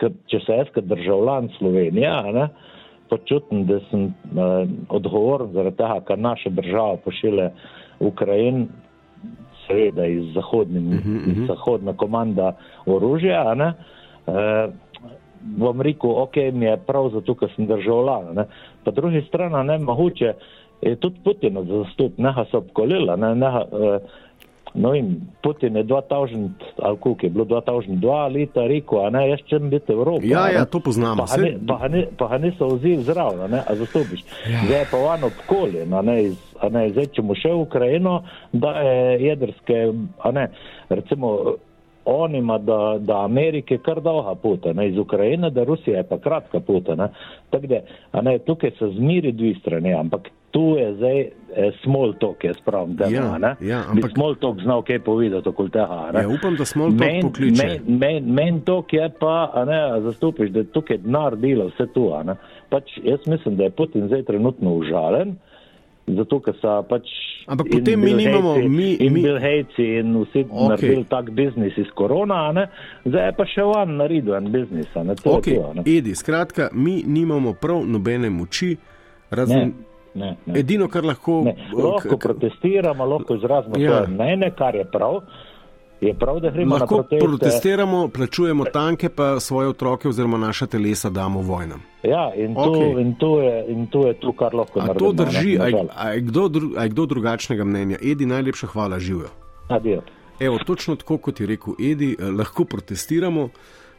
[0.00, 2.48] če se jaz kot državljan Slovenije ne,
[3.08, 7.50] počutim, da sem uh, odgovoren zaradi tega, kar naša država pošilja
[8.00, 8.66] v Ukrajin,
[9.66, 11.42] seveda iz, zahodni, uh -huh, uh -huh.
[11.42, 12.52] iz zahodna komanda
[12.86, 13.72] orožja, ne,
[14.26, 14.72] uh,
[15.40, 18.34] bom rekel, ok, mi je prav zato, ker sem državljan.
[18.34, 18.44] Ne.
[18.84, 20.32] Po drugi strani, ne, mogoče
[20.82, 24.00] je tudi Putin zastup, neha so obkolila, ne, neha, uh,
[24.76, 26.48] No in Putin je 2000,
[26.82, 30.24] ali koliko je bilo 2002 leta rekel, a ne, jaz čem biti Evropa.
[30.24, 31.24] Ja, ja, to poznamo.
[31.26, 34.24] Pa, ne, pa, ne, pa niso vzeli zraven, a zastopiš.
[34.50, 34.60] Ja.
[34.66, 38.18] Zdaj je pa vano obkoljen, a ne, a ne, zdaj če mu še v Ukrajino,
[38.52, 39.80] da je jedrske,
[40.22, 40.50] a ne,
[40.88, 41.56] recimo,
[42.06, 46.18] on ima da, da Amerike kar dolga puta, ne, iz Ukrajine, da Rusija je pa
[46.18, 47.08] kratka puta, ne.
[47.50, 47.80] Tako da,
[48.22, 52.96] ne, tukaj so zmiri dve strani, ampak tu je zdaj eh, small talk, jaz pravim,
[52.96, 53.56] da ja, ima.
[53.60, 56.10] Ja, ampak small talk znal kaj povedati okoli tega.
[56.14, 57.66] Ja, upam, da small talk men, pokliče.
[57.66, 62.08] Men, men, men talk je pa, a ne, zastupiš, da tukaj denar dela vse tu,
[62.16, 62.38] a ne.
[62.72, 65.34] Pač jaz mislim, da je Putin zdaj trenutno užalen.
[66.06, 67.10] Zato, ker so pač.
[67.52, 69.22] Ampak potem mi nimamo, mi, in mi...
[69.26, 70.68] Bill Gates in vsi okay.
[70.70, 72.64] naredili tak biznis iz korona, ne?
[73.04, 74.88] zdaj je pa še van naredil en biznis.
[74.96, 75.60] Okay.
[75.84, 78.72] Edi, skratka, mi nimamo prav nobene moči,
[79.30, 79.74] razen.
[79.74, 80.60] Ne ne, ne.
[80.60, 81.42] Edino, kar lahko.
[81.44, 81.56] Ne.
[81.74, 83.90] Lahko protestiramo, lahko izrazimo ja.
[83.90, 85.20] svoje mnenje, kar je prav.
[86.00, 87.26] Je prav, da gremo lahko na proteste.
[87.26, 91.82] protestiramo, plačujemo tanke, pa svoje otroke oziroma naša telesa damo vojnam.
[92.02, 93.00] Ja, in to, okay.
[93.00, 95.12] in to, je, in to je to, kar lahko naredimo.
[95.12, 95.58] To drži,
[95.96, 96.50] a je kdo,
[96.88, 97.96] kdo drugačnega mnenja?
[98.02, 99.32] Edi, najlepša hvala, živijo.
[99.68, 100.02] Adijo.
[100.40, 103.48] Evo, točno tako, kot je rekel Edi, eh, lahko protestiramo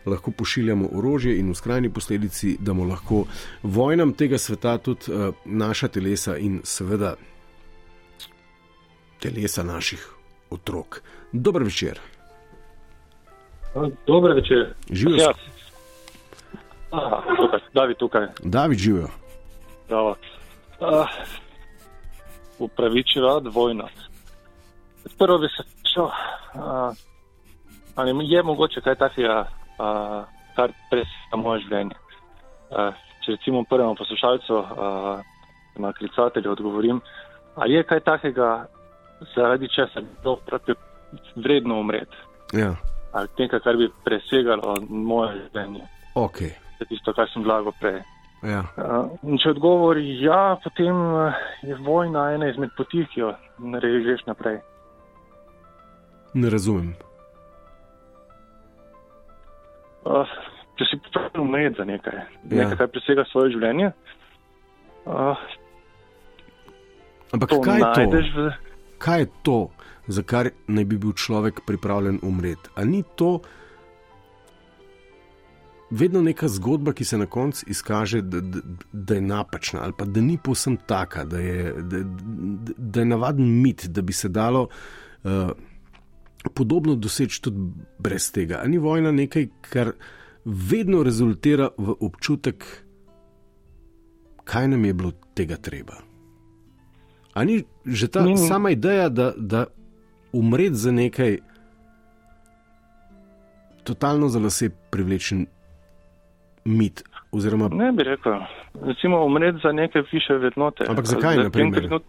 [0.07, 3.25] lahko pošiljamo orožje in v skrajni posledici, da bomo lahko
[3.63, 7.15] vojnam tega sveta tudi uh, naša telesa in seveda
[9.19, 10.07] telesa naših
[10.49, 11.01] otrok.
[11.31, 11.99] Dober večer.
[14.07, 14.73] Dober večer.
[14.89, 15.17] Živijo.
[15.17, 15.33] Ja.
[17.73, 18.27] David tukaj.
[18.43, 19.07] David živijo.
[19.89, 20.15] Uh,
[22.59, 23.87] upravičila dvojna.
[25.17, 26.11] Prvo bi se šel, uh,
[27.95, 29.47] ali je mogoče kaj takega
[29.79, 31.95] uh, kar presega moje življenje.
[32.69, 32.91] Uh,
[33.23, 35.21] če recimo prvemu poslušalcu, uh,
[35.77, 37.01] na klicatelju, odgovorim,
[37.55, 38.65] ali je kaj takega,
[39.35, 40.39] zaradi česa bi bilo
[41.35, 42.17] vredno umreti.
[42.53, 42.75] Ja.
[43.13, 45.83] Ali nekaj, kar bi presegalo moje življenje.
[46.15, 46.53] Okay.
[46.77, 48.01] To je tisto, kar sem blago prej.
[48.45, 48.61] Ja.
[48.77, 50.97] Uh, če odgovori ja, potem
[51.65, 54.61] je vojna ena izmed poti, ki jo narediš naprej.
[56.37, 56.93] Ne razumem.
[60.07, 60.35] Uh,
[60.79, 62.27] če si pripravljen umreti za nekaj, ja.
[62.61, 63.91] nekaj, kar presega svoje življenje.
[65.07, 65.47] Uh,
[67.35, 68.47] Ampak kaj najdeš v,
[69.03, 69.59] kaj je to,
[70.07, 72.71] za kar naj bi bil človek pripravljen umreti?
[72.75, 73.39] Ali ni to
[75.89, 78.59] vedno neka zgodba, ki se na koncu izkaže, da, da,
[78.91, 82.03] da je napačna ali pa da ni povsem taka, da je, da,
[82.77, 85.51] da je navaden mit, da bi se dalo uh,
[86.49, 87.57] podobno doseči tudi
[87.99, 88.59] brez tega?
[88.61, 89.91] Ali ni vojna nekaj, kar
[90.45, 92.65] vedno rezultira v občutek,
[94.43, 96.01] kaj nam je bilo tega treba?
[97.33, 98.37] Ali ni že ta ni.
[98.37, 99.65] sama ideja, da, da
[100.33, 101.37] umreti za nekaj,
[103.83, 105.45] totalno za vse privlečen
[106.65, 107.03] mit.
[107.31, 107.69] Oziroma...
[107.71, 108.33] Ne bi rekel,
[108.81, 110.85] recimo umreti za nekaj više vrednote.
[110.89, 111.99] Ampak zakaj ne pri tem?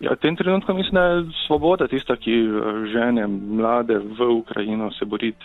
[0.00, 4.90] Ja, v tem trenutku mislim, da je svoboda tista, ki eh, žene mlade v Ukrajino
[4.92, 5.44] se boriti.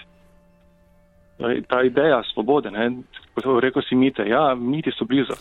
[1.67, 2.91] Ta ideja svobode, ne,
[3.35, 5.35] kot rekel si mite, ja, miti so blizu.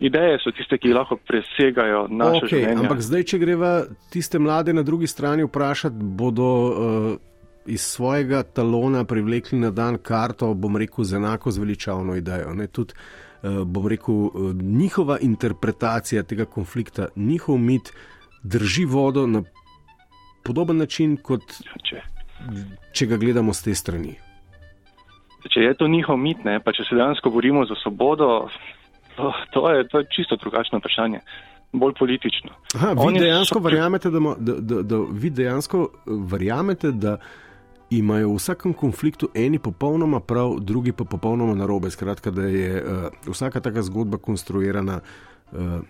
[0.00, 2.84] Ideje so tiste, ki lahko presegajo naše okay, življenje.
[2.84, 3.72] Ampak zdaj, če greva
[4.12, 7.08] tiste mlade na drugi strani vprašati, bodo uh,
[7.68, 12.52] iz svojega talona privlekli na dan karto, bom rekel, z enako zveličavno idejo.
[12.56, 17.92] Ne, tudi, uh, bom rekel, uh, njihova interpretacija tega konflikta, njihov mit
[18.42, 19.42] drži vodo na
[20.44, 21.42] podoben način, kot
[21.84, 22.02] če,
[22.92, 24.16] če ga gledamo z te strani.
[25.50, 28.48] Če je to njihov mit, ne, pa če se dejansko borimo za svobodo,
[29.16, 31.20] to, to, je, to je čisto drugačno vprašanje
[31.72, 32.50] bolj politično.
[32.74, 33.64] Aha, vi, dejansko so...
[33.64, 37.16] verjamete, da, da, da, da, vi dejansko verjamete, da
[37.90, 41.90] imajo v vsakem konfliktu eni popolnoma prav, drugi pa popolnoma narobe.
[41.90, 45.80] Skratka, da je uh, vsaka taka zgodba konstruirana uh,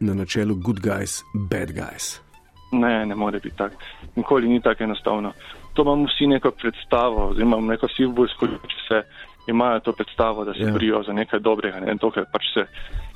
[0.00, 2.20] na načelu good guys, bad guys.
[2.72, 3.74] Ne, ne more biti tako.
[4.16, 5.32] Nikoli ni tako enostavno.
[5.74, 9.02] To imamo vsi neko predstavo, oziroma neko simbolsko, če se
[9.46, 10.72] imajo to predstavo, da se ja.
[10.72, 11.80] borijo za nekaj dobrega.
[11.80, 11.96] Ne?
[11.98, 12.66] To, pač se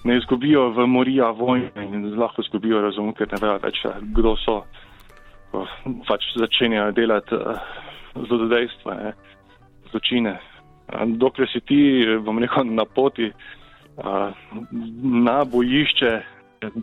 [0.05, 3.83] ne izgubijo v morija vojne in lahko izgubijo razum, ker ne vejo več,
[4.17, 4.63] kdo so.
[6.09, 7.59] Pač začenjajo delati uh,
[8.29, 8.97] zlodejstva,
[9.91, 10.39] zločine.
[11.07, 11.81] Dokler si ti,
[12.27, 14.35] bom rekel, na poti uh,
[15.03, 16.13] na bojišče,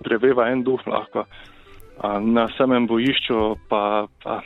[0.03, 4.41] preveva en duh lahko, uh, na samem bojišču pa, pa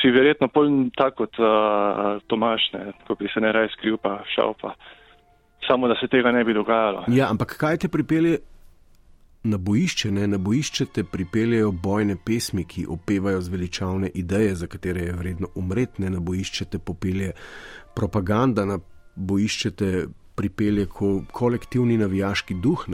[0.00, 4.20] si verjetno poln tako kot uh, Tomaš, ne, ko bi se ne raje skril pa
[4.34, 4.74] šel pa
[5.66, 7.04] samo da se tega ne bi dogajalo.
[7.08, 8.38] Ja, ampak kaj te pripelje
[9.42, 10.10] na bojišče?
[10.10, 10.26] Ne?
[10.26, 16.02] Na bojišče te pripeljejo bojne pesmi, ki opevajo zveličavne ideje, za katere je vredno umreti.
[16.02, 17.32] Na bojišče te popelje
[17.94, 18.78] propaganda, na
[19.16, 22.88] bojišče te pripelje ko kolektivni navijaški duh.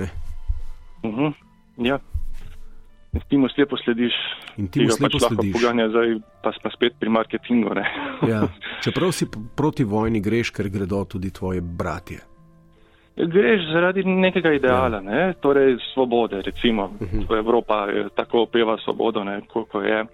[1.02, 1.32] Uh -huh.
[1.76, 1.98] Ja.
[3.12, 4.12] In ti mu slepo slediš.
[4.56, 5.52] In ti slepo pač slediš.
[5.52, 7.70] Poganja, zdaj pa smo spet pri marketingu.
[8.32, 8.48] ja.
[8.84, 12.20] Čeprav si proti vojni greš, ker gredo tudi tvoje bratje.
[13.16, 15.32] Greš zaradi nekega ideala, ne?
[15.40, 16.84] torej svobode, recimo.
[16.84, 17.20] Uh mhm.
[17.20, 17.38] -huh.
[17.38, 20.04] Evropa tako opeva svobodo, koliko je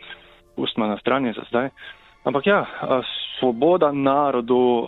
[0.57, 1.69] ustna na strani za zdaj.
[2.25, 2.67] Ampak ja,
[3.39, 4.87] svoboda narodu,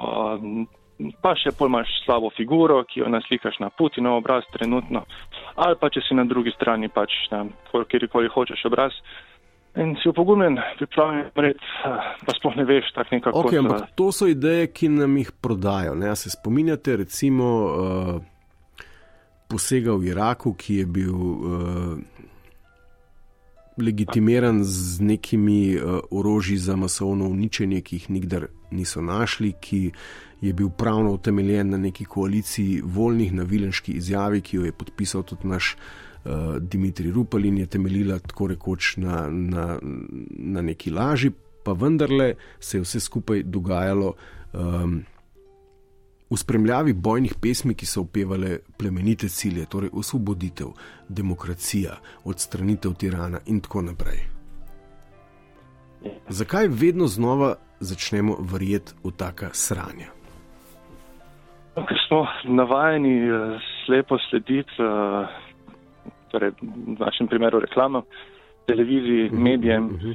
[1.23, 5.05] pa še pol imaš slabo figuro, ki jo naslikaš na Putinov obraz trenutno,
[5.57, 8.97] ali pa če si na drugi strani pač na kjerkoli hočeš obraz.
[9.75, 11.71] In si upogumljen, pripravljen umreti,
[12.27, 13.41] pa sploh ne veš, tako nekako.
[13.43, 15.97] Okay, ampak to so ideje, ki nam jih prodajo.
[15.99, 16.15] Ne?
[16.15, 18.21] Se spominjate, recimo, uh,
[19.51, 21.99] posega v Iraku, ki je bil uh,
[23.83, 29.91] legitimiran z nekimi uh, orožji za masovno uničenje, ki jih nikdar niso našli, ki
[30.41, 35.23] je bil pravno utemeljen na neki koaliciji voljnih na vilenški izjavi, ki jo je podpisal
[35.23, 35.77] tudi naš
[36.25, 39.79] uh, Dimitrij Rupel in je temeljila tako rekoč na, na,
[40.31, 41.31] na neki laži,
[41.65, 44.15] pa vendarle se je vse skupaj dogajalo
[44.53, 45.03] um,
[46.31, 50.73] v spremljavi bojnih pesmi, ki so upevale plemenite cilje, torej osvoboditev,
[51.09, 54.25] demokracija, odstranitev tirana in tako naprej.
[56.29, 60.14] Zakaj vedno znova začnemo verjeti v taka sranja?
[61.75, 65.27] Ker smo navajeni uh, slepo slediti uh,
[66.31, 68.03] torej v našem primeru reklama,
[68.67, 69.85] televiziji, mhm, medijem.
[69.85, 70.13] Uh, mhm.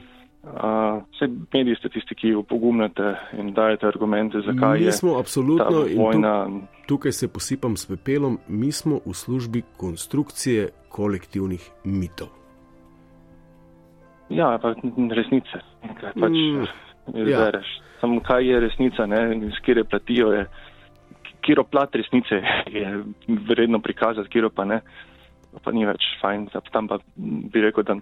[1.11, 6.45] vse mediji ste tisti, ki upogumljate in dajete argumente, zakaj mi smo absolutno in vojna.
[6.45, 12.27] Tu, tukaj se posipam s pepelom, mi smo v službi konstrukcije kolektivnih mitov.
[14.29, 14.73] Ja, pa
[15.15, 15.59] resnice.
[15.99, 16.65] Kaj pač mm,
[17.13, 17.69] izbereš.
[17.77, 17.85] Ja.
[18.01, 19.51] Samo kaj je resnica, ne?
[19.57, 20.45] z kire platijo je.
[21.41, 24.81] Kiro plat resnice je vredno prikazati, kiro pa ne.
[25.63, 26.49] Pa ni več fajn.
[26.71, 27.97] Tam pa bi rekel, da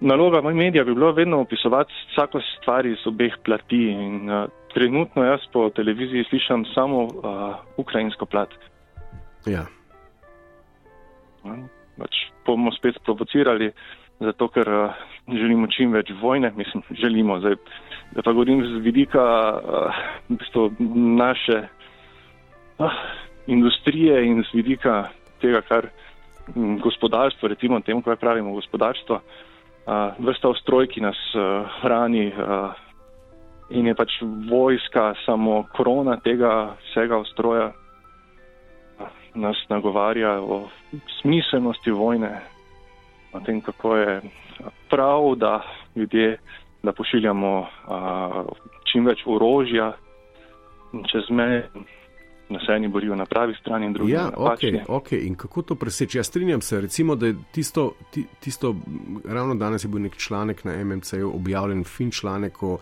[0.00, 3.82] naloga mojih medijev bi bilo vedno opisovati vsako stvar iz obeh plati.
[3.92, 8.48] In, uh, trenutno jaz po televiziji slišam samo uh, ukrajinsko plat.
[9.46, 9.66] Ja.
[11.98, 12.16] Pač
[12.46, 13.70] bomo spet sprovocirali
[14.20, 14.90] zato ker uh,
[15.28, 17.38] želimo čim več vojne, mislim, želimo.
[17.40, 17.56] Zdaj,
[18.14, 20.70] da pa govorim z vidika uh, v bistvu
[21.18, 21.62] naše
[23.46, 25.08] industrije in z vidika
[25.40, 25.88] tega, kar
[26.54, 32.72] um, gospodarstvo, recimo temu, kaj pravimo gospodarstvo, uh, vrsta ustroj, ki nas uh, hrani uh,
[33.70, 34.18] in je pač
[34.50, 37.72] vojska samo korona tega vsega ustroja.
[39.34, 40.68] Nas nagovarja o
[41.20, 42.38] smiselnosti vojne,
[43.32, 44.20] o tem, kako je
[44.90, 45.62] prav, da
[45.96, 46.38] ljudje
[46.84, 48.44] da pošiljamo a,
[48.92, 49.92] čim več orožja
[51.10, 51.64] čez meje.
[52.54, 54.70] Na se eni borijo na pravi strani, in drugi ja, na napačni.
[54.70, 55.26] Okay, okay.
[55.26, 56.18] In kako to preseči?
[56.18, 57.92] Jaz strinjam se, recimo, da je tisto,
[58.40, 58.74] tisto,
[59.24, 62.76] ravno danes je bil nek članek na MMC, objavljen fin članek o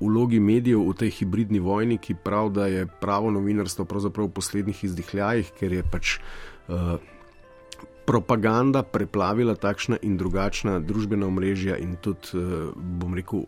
[0.00, 4.34] vlogi uh, medijev v tej hibridni vojni, ki pravi, da je pravo novinarstvo pravzaprav v
[4.40, 6.18] poslednjih izdihljajih, ker je pač.
[6.68, 6.98] Uh,
[8.08, 13.44] propaganda preplavila takšna in drugačna družbena omrežja in tudi, eh, bom rekel,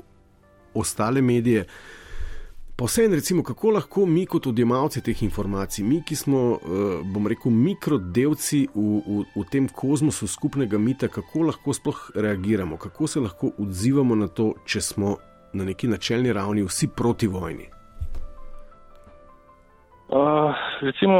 [0.76, 1.64] ostale medije.
[2.80, 7.02] Pa vse en, recimo, kako lahko mi, kot odjemalci teh informacij, mi, ki smo, eh,
[7.04, 13.06] bom rekel, mikrodelci v, v, v tem kozmosu skupnega mita, kako lahko sploh reagiramo, kako
[13.06, 15.18] se lahko odzivamo na to, če smo
[15.52, 17.66] na neki načelni ravni vsi proti vojni.
[20.08, 21.18] Uh, recimo,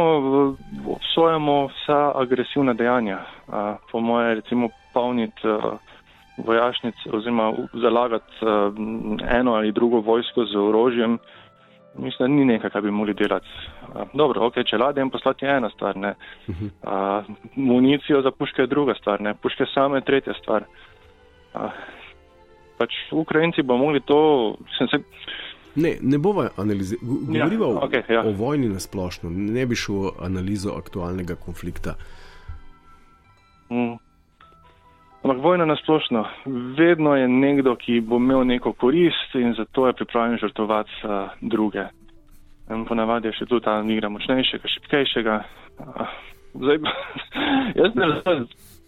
[0.96, 3.18] obsojamo vsa agresivna dejanja.
[3.20, 5.76] Uh, po moje, recimo, polniti uh,
[6.40, 7.52] vojašnice oziroma
[7.84, 8.72] zalagati uh,
[9.28, 11.18] eno ali drugo vojsko z orožjem,
[11.99, 13.47] mislim, da ni nekaj, kar bi mogli delati.
[14.14, 16.14] Dobro, ok, če ladje in poslati je ena stvar, ne.
[16.49, 19.34] Uh, municijo za puške je druga stvar, ne.
[19.34, 20.64] Puške same je tretja stvar.
[21.55, 21.70] Uh,
[22.78, 24.20] pač Ukrajinci bomo mogli to.
[24.78, 25.05] Sem se,
[25.74, 27.09] Ne, ne bomo analizirali.
[27.26, 28.24] Govorimo ja, okay, ja.
[28.26, 31.95] o vojni na splošno, ne bi šel v analizo aktualnega konflikta.
[33.70, 34.01] Mm.
[35.20, 36.24] Ampak vojna na splošno,
[36.76, 41.84] vedno je nekdo, ki bo imel neko korist in zato je pripravljen žrtovati uh, druge.
[42.70, 45.34] In ponavadi je še tu ta igra močnejšega, šipkejšega.
[45.78, 46.14] Uh,
[46.54, 46.78] zdaj,
[47.80, 48.46] jaz ne razumem,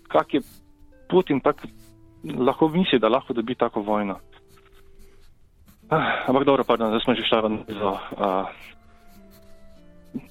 [0.08, 0.40] kak je
[1.10, 1.52] Putin, pa
[2.24, 4.16] lahko misli, da lahko dobi tako vojno.
[5.92, 8.48] Ah, ampak dobro, pardon, zdaj smo že šli do uh,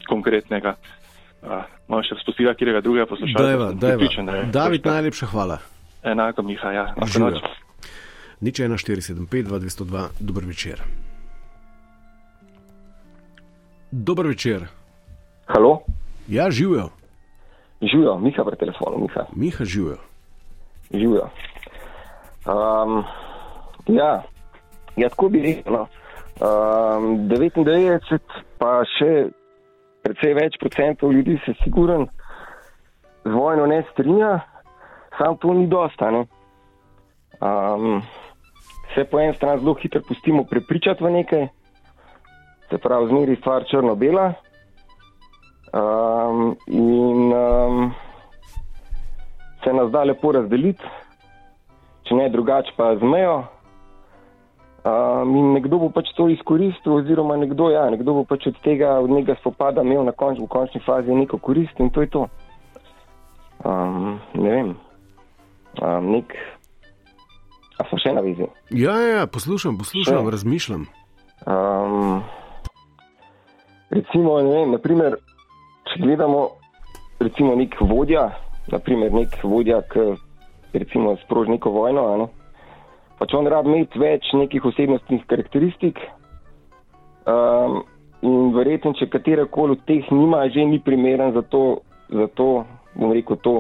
[0.10, 0.74] konkretnega.
[1.42, 3.38] Uh, Moram še spustiti, kjer ga drugega poslušati.
[4.50, 5.60] David, najlepša hvala.
[6.04, 6.86] Enako, Miha, ja.
[8.42, 10.82] Nič 1475, 202, dober večer.
[13.92, 14.66] Dober večer.
[15.46, 15.82] Halo?
[16.28, 16.90] Ja, živijo.
[17.82, 19.26] Živijo, Miha pri telefonu, Miha.
[19.36, 19.98] Miha živijo.
[20.94, 21.30] Živijo.
[22.46, 23.04] Um,
[23.88, 24.24] ja.
[24.96, 25.74] Ja, tako bi rekel.
[25.74, 25.88] No.
[26.42, 28.20] Um, 99,
[28.58, 29.30] pa še
[30.02, 32.08] precej več procentov ljudi se sigurno
[33.26, 34.40] z vojno ne strinja,
[35.18, 36.12] sam to ni dosta.
[37.42, 38.02] Um,
[38.96, 41.48] se po eni strani zelo hitro pustimo prepričati v nekaj,
[42.70, 44.34] se pravi, zmeri stvar črno-bela.
[45.74, 47.94] Um, in um,
[49.64, 50.84] se nas da lepo razdeliti,
[52.04, 53.44] če ne drugače pa zmejo.
[54.82, 58.96] Um, in nekdo bo pač to izkoristil, oziroma nekdo, ja, nekdo bo pač od tega
[59.00, 62.26] od nekega spopada imel na konč, v končni fazi neko korist in to je to.
[63.64, 64.72] Um, ne vem,
[65.82, 66.36] um, nek.
[67.82, 68.46] A so še na vizi?
[68.70, 70.34] Ja, ja, ja poslušam, poslušam, še.
[70.38, 70.86] razmišljam.
[71.50, 72.22] Um,
[73.90, 75.18] recimo, ne vem, naprimer,
[75.90, 76.44] če gledamo,
[77.20, 78.28] recimo, nek vodja,
[78.70, 80.12] naprimer, nek vodja, ki
[80.78, 82.06] recimo sproži neko vojno.
[82.22, 82.30] Ne?
[83.22, 86.00] pač on rab imeti več nekih osebnostnih karakteristik.
[87.30, 87.84] Um,
[88.26, 92.50] in verjetno, če katera koli od teh nima, že ni primeren za to, za to
[92.98, 93.56] bom rekel, to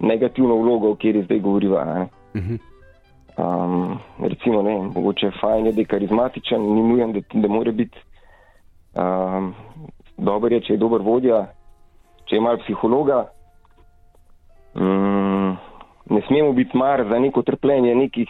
[0.00, 2.06] negativno vlogo, o kateri zdaj govoriva.
[3.38, 7.98] Um, recimo, ne, mogoče fajn je, da je karizmatičen, ni nujen, da, da mora biti
[8.94, 9.54] um,
[10.16, 11.44] dober, je, če je dober vodja,
[12.26, 13.24] če je mal psihologa.
[14.74, 15.56] Um,
[16.10, 18.28] ne smemo biti mar za neko trpljenje nekih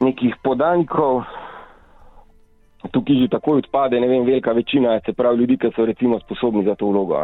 [0.00, 1.24] nekih podanikov,
[2.92, 6.64] tukaj že tako odpade, ne vem, velika večina, se pravi ljudi, ki so recimo sposobni
[6.64, 7.16] za to vlogo.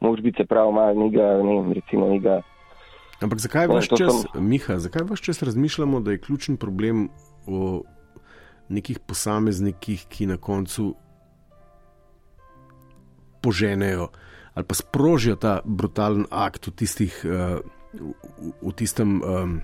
[0.00, 2.40] Mož biti se pravi malo njega, ne vem, recimo njega.
[3.20, 4.48] Ampak zakaj vaš čas, sem...
[4.48, 7.08] Miha, zakaj vaš čas razmišljamo, da je ključen problem
[7.46, 7.82] o
[8.68, 10.94] nekih posameznikih, ki na koncu
[13.42, 14.08] poženejo
[14.54, 17.60] ali pa sprožijo ta brutalen akt v, tistih, uh,
[17.92, 19.20] v, v tistem.
[19.22, 19.60] Um,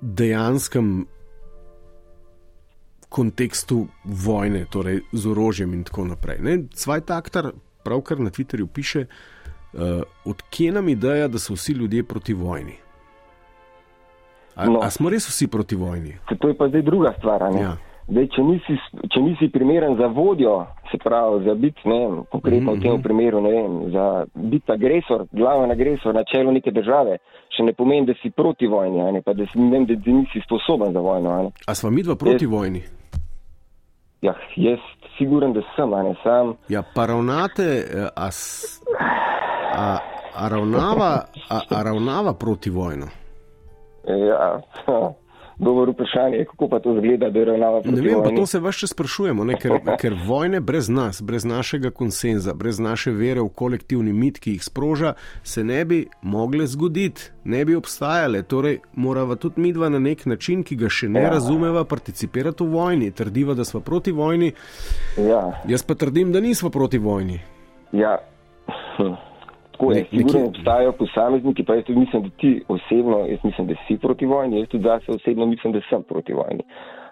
[0.00, 1.06] dejanskem
[3.08, 6.38] kontekstu vojne, torej z orožjem in tako naprej.
[6.74, 7.52] Cvajtaktar
[7.84, 9.04] pravkar na Twitterju piše,
[9.72, 9.80] uh,
[10.24, 12.76] odkje nam ideja, da so vsi ljudje proti vojni.
[14.54, 14.80] A, no.
[14.82, 16.18] a smo res vsi proti vojni?
[16.38, 17.42] To je pa zdaj druga stvar.
[17.60, 17.76] Ja.
[18.10, 18.76] Zdaj, če, nisi,
[19.14, 22.80] če nisi primeren za vodjo, se pravi, za biti, ne vem, konkretno mm -hmm.
[22.80, 23.02] v tem mhm.
[23.02, 27.18] primeru, ne vem, za biti agresor, glaven agresor na čelu neke države,
[27.56, 30.42] še ne pomeni, da si proti vojni, ne, pa da, si, ne da, da nisi
[30.44, 31.42] sposoben za vojno.
[31.42, 31.50] Ne.
[31.66, 32.82] A smo mi dva proti jaz, vojni?
[34.22, 34.80] Ja, jaz
[35.20, 36.56] siguren, da sem, a ne sam.
[36.68, 38.28] Ja, pa ravnate, eh, a,
[39.76, 39.98] a,
[40.34, 41.10] a, ravnava,
[41.48, 43.06] a, a ravnava proti vojno?
[44.04, 44.60] Ja,
[45.60, 47.96] dobro vprašanje, kako pa to zgleda, da je ravnava proti.
[47.96, 48.30] Ne vem, vojni.
[48.30, 52.54] pa to se vaš še sprašujemo, ne, ker, ker vojne brez nas, brez našega konsenza,
[52.54, 57.64] brez naše vere v kolektivni mit, ki jih sproža, se ne bi mogle zgoditi, ne
[57.64, 58.42] bi obstajale.
[58.42, 61.30] Torej, morava tudi midva na nek način, ki ga še ne ja.
[61.36, 63.10] razumeva, participirati v vojni.
[63.10, 64.52] Trdiva, da smo proti vojni.
[65.18, 65.62] Ja.
[65.68, 67.40] Jaz pa trdim, da nismo proti vojni.
[67.92, 68.18] Ja.
[68.96, 69.29] Hm.
[69.80, 73.74] Tako je, sigurno obstajajo posamezniki, pa jaz tudi mislim, da ti osebno, jaz mislim, da
[73.88, 76.64] si proti vojni, jaz tudi zase osebno mislim, da sem proti vojni.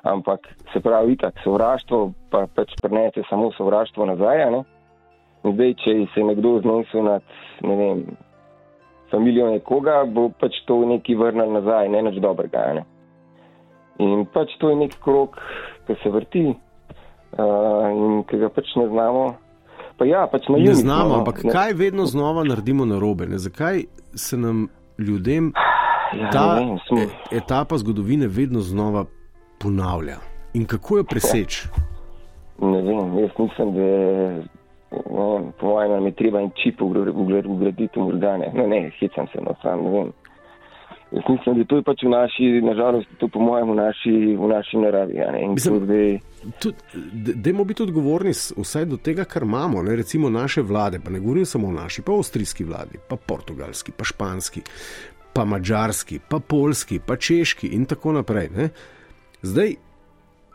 [0.03, 0.41] Ampak
[0.73, 4.63] se pravi, itak sovraštvo, pa pač prenese samo sovraštvo nazaj, ne?
[5.45, 7.23] In zdaj, če se je nekdo znesel nad,
[7.63, 8.05] ne vem,
[9.11, 12.85] familijo nekoga, bo pač to neki vrnil nazaj, ne nič dobrega, ne?
[14.05, 15.41] In pač to je nek krok,
[15.87, 19.48] ki se vrti uh, in ki ga pač ne znamo
[19.99, 20.69] pa ja, pač na jugu.
[20.69, 21.53] Ne znamo, no, ampak ne.
[21.53, 23.27] kaj vedno znova naredimo na robe?
[23.27, 23.39] Ne?
[23.39, 23.85] Zakaj
[24.15, 24.69] se nam
[24.99, 25.53] ljudem
[26.21, 29.05] ja, ta vem, e, etapa zgodovine vedno znova
[29.59, 30.19] ponavlja?
[30.55, 31.69] In kako jo preseči?
[32.63, 34.45] Ne vem, jaz mislim, da je.
[34.91, 38.49] No, po mojem, je treba en čip ugraditi v organe.
[38.55, 40.13] No, ne, hecam se, no, sam ne vem.
[41.13, 44.49] Jaz mislim, da to je pač v naši, nažalost, to po mojem, v naši, v
[44.49, 45.17] naši naravi.
[45.17, 45.33] Ja,
[47.35, 49.97] Dajmo biti odgovorni vsaj do tega, kar imamo, ne?
[49.97, 54.05] recimo naše vlade, pa ne govorim samo o naši, pa avstrijski vladi, pa portugalski, pa
[54.05, 54.63] španski,
[55.33, 58.51] pa mačarski, pa polski, pa češki in tako naprej.
[58.57, 58.69] Ne?
[59.43, 59.75] Zdaj,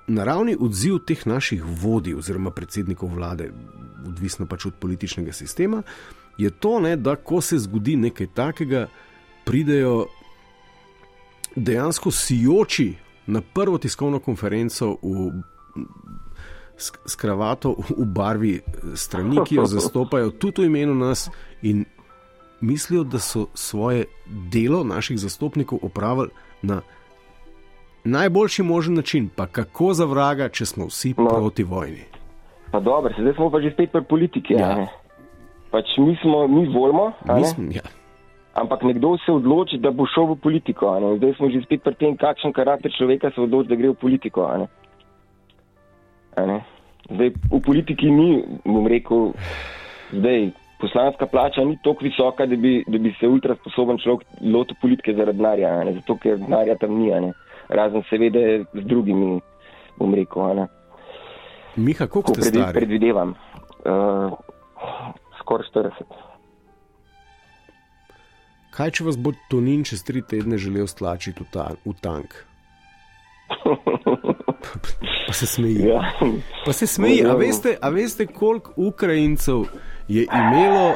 [0.08, 3.50] naravni odziv teh naših vodij oziroma predsednikov vlade,
[4.08, 5.82] odvisno pač od političnega sistema,
[6.38, 8.88] je to, ne, da ko se zgodi nekaj takega,
[9.46, 10.06] pridejo
[11.56, 12.94] dejansko sijoči
[13.28, 15.32] na prvo tiskovno konferenco v,
[17.06, 18.62] s kravato v barvi
[18.96, 21.30] strani, ki jo zastopajo tudi v imenu nas
[21.62, 21.86] in
[22.62, 24.06] mislijo, da so svoje
[24.52, 26.30] delo naših zastopnikov opravili
[26.62, 26.82] na
[28.04, 31.28] najboljši možen način, pa kako za vraga, če smo vsi no.
[31.30, 32.04] proti vojni.
[32.72, 34.54] Pa dobro, zdaj smo pa že spet pri politiki.
[34.54, 34.88] Ja.
[35.72, 37.12] Pač mi smo, mi volimo.
[37.38, 37.82] Mi smo, ja.
[38.54, 40.94] Ampak nekdo se odloči, da bo šel v politiko.
[41.18, 44.46] Zdaj smo že spet pri tem, kakšen karakter človeka se odloči, da gre v politiko.
[44.46, 44.68] A ne?
[46.38, 46.60] A ne?
[47.10, 49.34] Zdaj, v politiki ni, bom rekel,
[50.14, 54.78] zdaj, poslanska plača ni tako visoka, da bi, da bi se ultra sposoben človek lotil
[54.82, 57.10] politike zaradi denarja, zato ker denarja tam ni,
[57.70, 59.42] razen seveda z drugimi,
[59.98, 60.68] bom rekel.
[61.76, 62.78] Miha, koliko ste stari?
[62.78, 64.38] Predvidevam, uh,
[65.42, 66.33] skoraj 40.
[68.74, 72.34] Kaj če vas bo Tonin čez tri tedne želel stlačiti v, ta, v tank?
[75.28, 75.88] Pa se smeji.
[75.88, 76.02] Ja.
[76.66, 77.24] Pa se smeji.
[77.26, 79.66] A veste, a veste koliko Ukrajincev
[80.08, 80.94] je imelo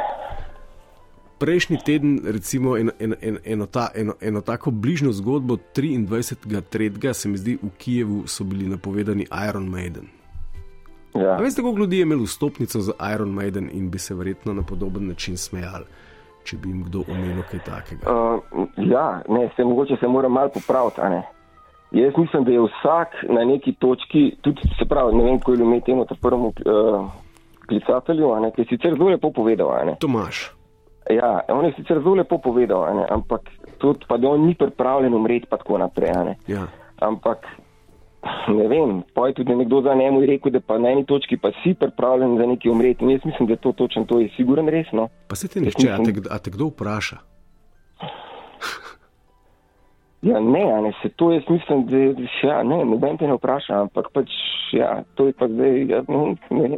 [1.38, 7.14] prejšnji teden, recimo, eno, eno, eno, eno, ta, eno, eno tako bližnjo zgodbo 23.3.
[7.14, 10.08] se mi zdi, v Kijevu so bili napovedani Iron Maiden.
[11.16, 11.38] Ja.
[11.38, 14.64] A veste, koliko ljudi je imelo vstopnico za Iron Maiden in bi se verjetno na
[14.64, 15.86] podoben način smejali?
[16.48, 18.08] Če bi jim kdo omenil kaj takega?
[18.08, 21.02] Uh, ja, ne, se mogoče se mora malo popraviti.
[21.92, 25.64] Jaz mislim, da je vsak na neki točki, tudi se pravi, ne vem, ko je
[25.64, 27.08] imel temu prvemu uh,
[27.68, 29.96] klicatelju, ne, ki je sicer zelo lepo povedal.
[30.00, 30.52] Tomaš.
[31.12, 33.48] Ja, on je sicer zelo lepo povedal, ne, ampak
[33.80, 36.36] tudi pa, da on ni pripravljen umreti, pa tako naprej.
[36.48, 36.68] Ja.
[37.00, 37.48] Ampak
[38.48, 41.52] ne vem, pa je tudi nekdo za njemu rekel, da pa na eni točki pa
[41.64, 43.04] si pripravljen za neki umreti.
[43.06, 45.08] In jaz mislim, da to točno to, je siguren resno.
[45.28, 46.16] Pa se ti nihče, mislim...
[46.18, 47.18] a, te, a te kdo vpraša?
[50.22, 51.98] Ja, ne, ne, se to jaz mislim, da
[52.48, 54.34] ja, ne, noben te ne vpraša, ampak pač,
[54.74, 56.70] ja, to je pa zdaj, ja, ne, ne,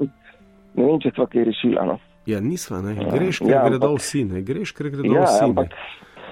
[0.75, 1.85] ne vem, če sva kaj rešila.
[1.87, 1.95] No.
[2.27, 4.03] Ja, nisva, ne, ja, greš, ker ja, gredo ampak...
[4.03, 5.45] vsi, ne, greš, ker gredo ja, vsi.
[5.47, 5.77] Ampak...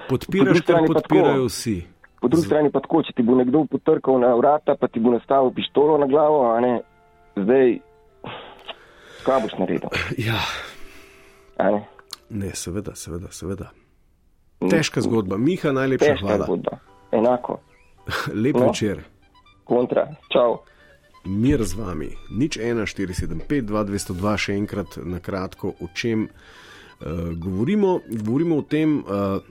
[0.08, 1.78] Podpiraš, ker podpirajo vsi.
[2.20, 5.12] Po drugi strani pa tako, če ti bo nekdo potrkal na vrata, pa ti bo
[5.14, 6.72] nastavil pištolo na glavo, a ne,
[7.36, 7.76] zdaj,
[9.26, 9.90] kaj boš naredil?
[10.28, 10.40] Ja.
[11.58, 11.86] Ne?
[12.30, 13.70] ne, seveda, seveda, seveda.
[14.58, 16.46] Težka zgodba, Miha, najlepša Težka hvala.
[16.46, 16.78] Zgodba.
[17.12, 17.60] Enako.
[18.42, 18.66] Lep no.
[18.66, 19.02] večer.
[19.64, 20.62] Kontra, čau.
[21.28, 25.90] Mir z vami, nič 1, 4, 7, 5, 2, 202, še enkrat na kratko, o
[25.94, 27.98] čem uh, govorimo.
[28.08, 29.42] Govorimo o tem, uh,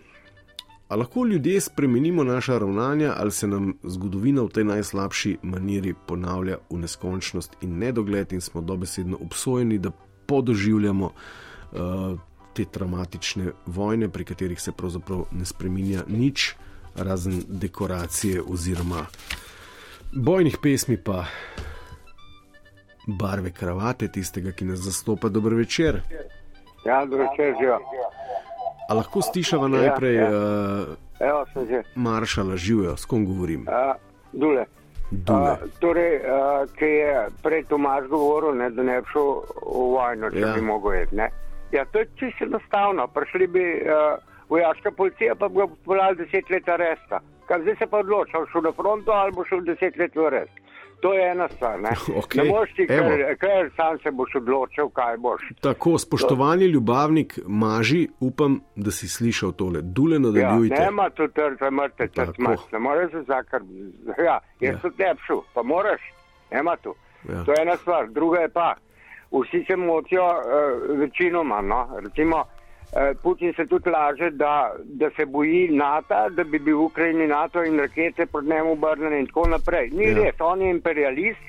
[0.87, 6.57] Ali lahko ljudje spremenimo naša ravnanja, ali se nam zgodovina v tej najslabši maniri ponavlja
[6.69, 9.91] v neskončnost in nedogled, in smo dobesedno obsojeni, da
[10.25, 12.19] podoživljamo uh,
[12.53, 16.55] te traumatične vojne, pri katerih se pravzaprav ne spremenja nič,
[16.95, 19.05] razen dekoracije oziroma
[20.11, 21.25] bojnih pesmi, pa
[23.07, 25.29] barve kravate tistega, ki nas zastopa.
[25.29, 26.01] Dobro večer.
[26.85, 27.79] Ja, dobro večer, živijo.
[28.87, 30.29] A lahko stišava najprej ja,
[31.19, 31.43] ja.
[31.43, 33.65] Uh, maršala živijo, s kom govorim?
[33.67, 33.95] Uh,
[34.31, 34.65] dule.
[35.11, 35.51] dule.
[35.51, 39.27] Uh, torej, uh, ki je prej Tomaž govoril, ne, da ne bi šel
[39.65, 40.53] v vojno, če ja.
[40.55, 41.19] bi mogel jeti.
[41.71, 43.07] Ja, to je čisto enostavno.
[43.07, 44.15] Prišli bi uh,
[44.49, 47.19] vojaška policija, pa bi ga poslali deset let aresta.
[47.47, 50.66] Kaj zdaj se pa odločil, šel na fronto ali bo šel deset let v arest.
[50.99, 51.79] To je ena stvar.
[51.79, 52.37] Ne, okay.
[52.43, 55.41] ne moš ti, ker, ker sam se boš odločil, kaj boš.
[55.61, 56.71] Tako, spoštovani to.
[56.71, 59.81] ljubavnik, maži, upam, da si slišal tole.
[59.81, 60.75] Dule nadaljujte.
[60.75, 62.65] Ja, nema tu trte mrte, če smaš.
[62.71, 63.61] Ne moreš se zakar.
[64.17, 64.79] Ja, jaz ja.
[64.81, 66.01] sem tepšu, pa moraš.
[66.51, 66.95] Nema tu.
[67.29, 67.43] Ja.
[67.43, 68.09] To je ena stvar.
[68.09, 68.73] Druga je pa,
[69.31, 72.45] vsi se motijo uh, večinoma, no, recimo.
[72.95, 77.27] Eh, Putin se tudi laže, da, da se boji NATO, da bi bil v Ukrajini
[77.27, 79.89] NATO in rakete proti njemu obrnjene in tako naprej.
[79.89, 80.23] Ni ja.
[80.23, 81.47] res, on je imperialist,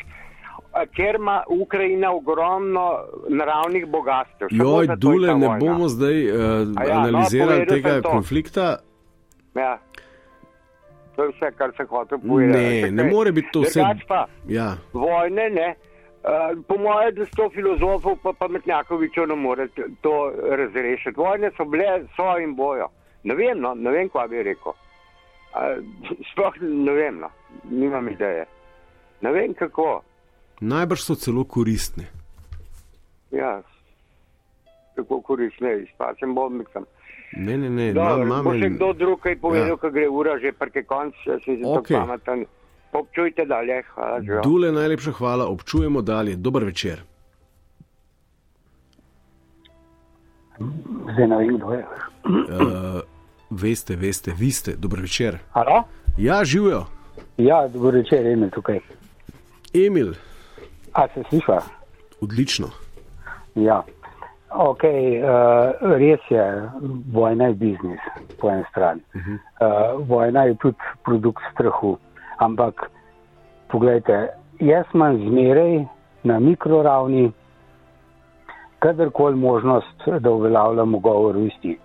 [0.96, 2.90] ker ima Ukrajina ogromno
[3.28, 4.50] naravnih bogatstv.
[4.50, 8.78] Joj, Dule, ne bomo zdaj uh, ja, no, analizirali no, tega konflikta.
[9.54, 9.78] Ja.
[11.16, 12.82] To je vse, kar se hoče povedati.
[12.82, 13.84] Ne, ne more biti to vse.
[14.48, 14.74] Ja.
[14.92, 15.74] Vojne, ne.
[16.28, 19.68] Eh, po mojem, da sto filozofov, pa pametnjakovičev ne more
[20.00, 21.16] to razrešiti.
[21.16, 22.88] Vojne so bile, so in bojo.
[23.24, 24.72] Ne vem, no, ne vem, kaj bi rekel.
[24.72, 25.80] Uh,
[26.32, 27.30] sploh ne vem, no.
[27.70, 28.44] nimam ideje.
[29.20, 30.02] Ne vem kako.
[30.60, 32.04] Najbrž so celo koristne.
[33.30, 33.62] Ja,
[34.96, 36.84] tako koristne, izpačem bombicam.
[37.32, 38.52] Ne, ne, ne, imam.
[38.60, 39.80] Če kdo drug kaj povedal, ja.
[39.80, 41.96] ko gre ura že prke konc, se zdi okay.
[41.96, 42.46] tako pameten.
[42.92, 43.82] Občujte dalje.
[43.94, 46.36] Hvala, Dule, najlepša hvala, občujemo dalje.
[46.36, 47.02] Dober večer.
[51.12, 51.84] Zdaj ne vem, kdo je.
[52.24, 53.00] Uh,
[53.50, 54.72] veste, veste, vi ste.
[54.76, 55.38] Dober večer.
[55.52, 55.82] Halo?
[56.18, 56.86] Ja, živijo.
[57.36, 58.80] Ja, dober večer, Emil tukaj.
[59.74, 60.14] Emil.
[60.92, 61.60] A se sliša?
[62.20, 62.70] Odlično.
[63.54, 63.82] Ja.
[64.50, 66.70] Ok, uh, res je,
[67.12, 68.00] vojna je biznis,
[68.40, 69.00] po eni strani.
[69.14, 69.34] Uh -huh.
[69.34, 71.98] uh, vojna je tudi produkt strahu.
[72.38, 72.90] Ampak,
[73.70, 74.28] pogledajte,
[74.60, 75.84] jaz imam zmeraj
[76.24, 77.32] na mikroravni,
[78.78, 81.78] kadarkoli možnost, da uveljavljamo govor v isti.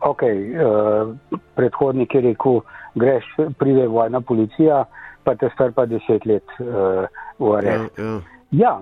[0.00, 2.60] Ok, uh, eh, predhodnik je rekel,
[2.94, 3.24] greš,
[3.58, 4.84] pride vojna policija,
[5.24, 7.98] pa te strpa deset let uh, v arest.
[7.98, 8.20] Ja, ja.
[8.50, 8.74] ja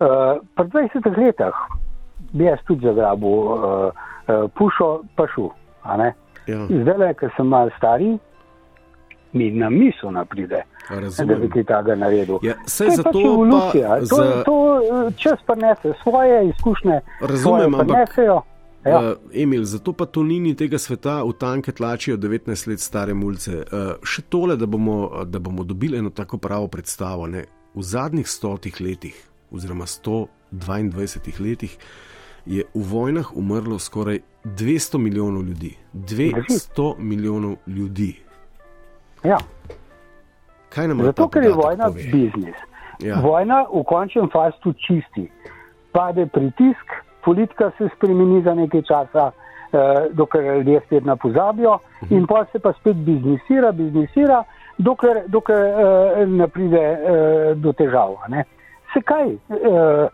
[0.00, 1.54] uh, pri 20 letih
[2.32, 5.50] bi jaz tudi zagrabil uh, uh, pušo, pa šu.
[6.46, 6.66] Ja.
[6.68, 8.16] Zdaj, ker sem mal stari,
[9.32, 10.62] mi na misel napride,
[11.26, 12.38] da bi ti tega naredil.
[12.42, 13.98] Ja, to je pač evolucija.
[13.98, 14.42] To, za...
[14.44, 17.00] to čas prenese svoje izkušnje.
[17.20, 18.18] Razumem, ampak.
[18.84, 18.98] Ja.
[18.98, 23.58] Uh, Emil, zato pa to nini tega sveta v tanke tlačijo 19 let stare mulce.
[23.60, 27.26] Uh, še tole, da bomo, da bomo dobili eno tako pravo predstavo.
[27.26, 27.44] Ne?
[27.74, 29.18] V zadnjih stotih letih,
[29.52, 31.76] oziroma 122 letih,
[32.46, 35.76] je v vojnah umrlo skoraj 200 milijonov ljudi.
[35.94, 38.14] 200 milijonov ljudi.
[39.24, 39.38] Ja.
[41.02, 42.56] Zato, ker je vojna biznis.
[43.00, 43.20] Ja.
[43.20, 45.26] Vojna v končnem fastu čisti.
[45.92, 46.94] Pade pritisk,
[47.24, 52.14] politika se spremeni za nekaj časa, eh, dokler ljudje spet ne pozabijo, mhm.
[52.14, 54.44] in pa se pa spet biznisira, biznisira,
[54.78, 58.16] dokler, dokler eh, ne pride eh, do težav.
[58.28, 58.44] Ne?
[58.92, 60.06] Se kaj, eh,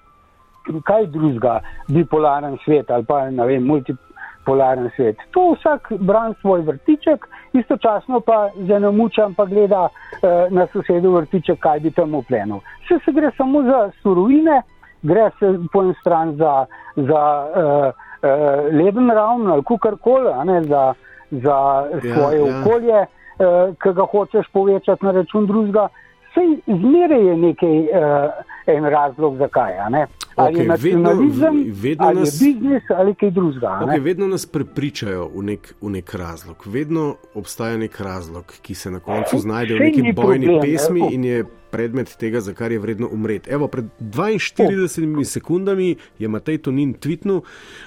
[0.84, 4.07] kaj drugega, bipolaren svet ali pa ne vem, multiple
[4.46, 5.18] polaren svet.
[5.34, 7.26] To vsak bran svoj vrtiček,
[7.59, 9.90] istočasno pa za namučam pa gleda uh,
[10.50, 12.59] na sosedu vrtiček, kaj bi tam uplenil.
[12.84, 14.62] Vse se gre samo za surovine,
[15.02, 20.30] gre se po en stran za, za uh, uh, leben ravn ali kukarkoli,
[20.68, 20.94] za,
[21.30, 21.57] za
[21.92, 22.61] ja, svoje ja, ja.
[22.61, 25.88] okolje, uh, ki ga hočeš povečati na račun drugega.
[26.34, 28.30] Sej zmeraj je nekaj, uh,
[28.66, 29.72] en razlog, zakaj.
[30.37, 33.78] Ali okay, je nacionalizem, vedno, vedno ali nas, je biznis, ali kaj drugega.
[33.82, 36.66] Okay, vedno nas prepričajo v nek, v nek razlog.
[36.66, 41.09] Vedno obstaja nek razlog, ki se na koncu znajde v neki bojni problem, pesmi ne?
[41.12, 43.51] in je predmet tega, za kar je vredno umreti.
[43.51, 45.24] Evo, pred 42 oh.
[45.24, 47.41] sekundami je Matej Tonin tvitnil,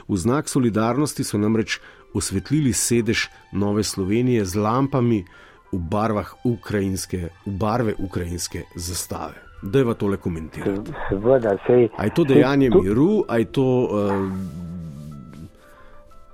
[0.07, 1.79] v znak solidarnosti so namreč
[2.13, 5.23] osvetlili sedež Nove Slovenije z lampami
[5.71, 9.48] v barvah ukrajinske, v barve ukrajinske zastave.
[9.61, 10.91] Da je va tole komentirati.
[11.09, 11.89] Seveda, sej.
[11.97, 13.67] A je to dejanje to, miru, a je to.
[13.91, 14.59] Uh...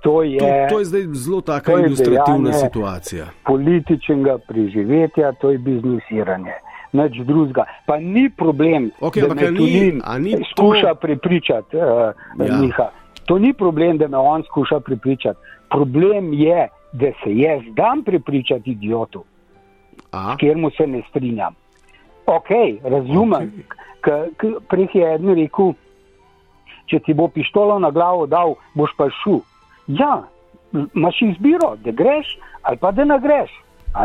[0.00, 3.26] To je, to, to je zdaj zelo taka ilustrativna situacija.
[3.46, 6.54] Političnega preživetja, to je biznisiranje.
[6.92, 7.64] Nič drugega.
[7.86, 10.00] Pa ni problem, okay, da me Tunin
[10.54, 11.00] skuša to...
[11.00, 12.14] prepričati, uh,
[12.46, 12.60] ja.
[12.60, 12.90] Miha.
[13.26, 15.38] To ni problem, da me on skuša prepričati.
[15.70, 19.24] Problem je, da se jaz dam prepričati idiotu,
[20.08, 21.54] s katerim se ne strinjam.
[22.26, 22.50] Ok,
[22.82, 23.52] razumem.
[24.02, 24.54] Okay.
[24.68, 25.72] Prej je eden rekel,
[26.86, 29.40] če ti bo pištolo na glavo dal, boš pa šel.
[29.86, 30.22] Ja,
[30.94, 33.50] imaš izbiro, da greš ali pa da ne greš.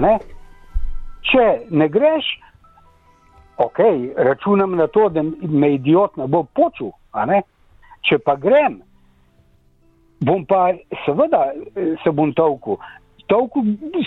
[0.01, 0.17] Ne?
[1.31, 2.27] Če ne greš,
[3.57, 3.79] ok,
[4.17, 6.93] računam na to, da me idiot ne bo počul.
[8.05, 8.79] Če pa grem,
[10.21, 10.71] bom pa
[11.05, 11.51] seveda
[12.03, 12.77] se bom tolku.
[13.29, 13.63] Tolku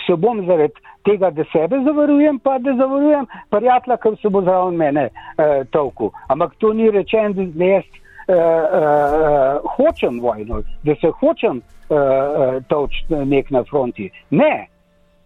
[0.07, 4.75] se bom zaradi tega, da sebe zavarujem, pa da zavarujem prijatelja, ker se bo zraven
[4.75, 6.11] mene eh, tolku.
[6.27, 7.85] Ampak to ni rečeno, da jaz
[8.27, 14.09] uh, uh, hočem vojno, da se hočem uh, tolčiti nek na fronti.
[14.29, 14.67] Ne,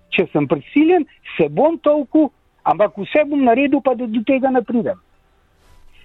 [0.09, 1.05] če sem prisiljen,
[1.37, 2.29] se bom tolku,
[2.63, 4.99] ampak vse bom naredil, pa da do tega ne pridem.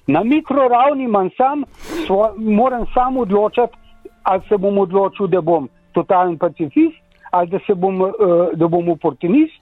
[0.07, 1.65] Na mikroravni manj sam,
[2.07, 3.79] svo, moram sam odločiti,
[4.23, 7.01] ali se bom odločil, da bom totalen pacifist,
[7.35, 8.13] ali da, bom, uh,
[8.55, 9.61] da bom oportunist.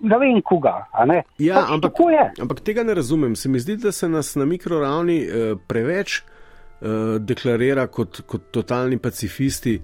[0.00, 0.76] Ne vem, koga.
[1.06, 1.22] Ne?
[1.38, 2.02] Ja, pač ampak,
[2.40, 3.36] ampak tega ne razumem.
[3.36, 8.98] Se mi zdi, da se nas na mikroravni uh, preveč uh, deklarira kot, kot totalni
[8.98, 9.78] pacifisti,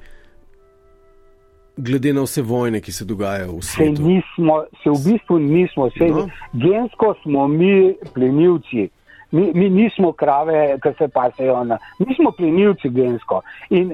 [1.76, 4.02] glede na vse vojne, ki se dogajajo v svetu.
[4.02, 6.26] Se, nismo, se v bistvu nismo, se, no?
[6.52, 8.88] gensko smo mi plenilci.
[9.34, 11.78] Mi, mi nismo krave, ki se pasejo na.
[11.98, 13.42] Mi smo plenilci gensko.
[13.70, 13.92] In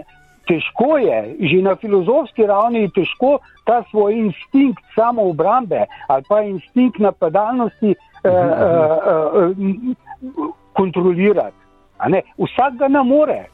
[0.48, 6.42] težko je, že na filozofski ravni je težko ta svoj instinkt samo obrambe ali pa
[6.42, 11.56] instinkt napadalnosti uh, uh, uh, kontrolirati.
[12.38, 13.44] Vsak ga ne more,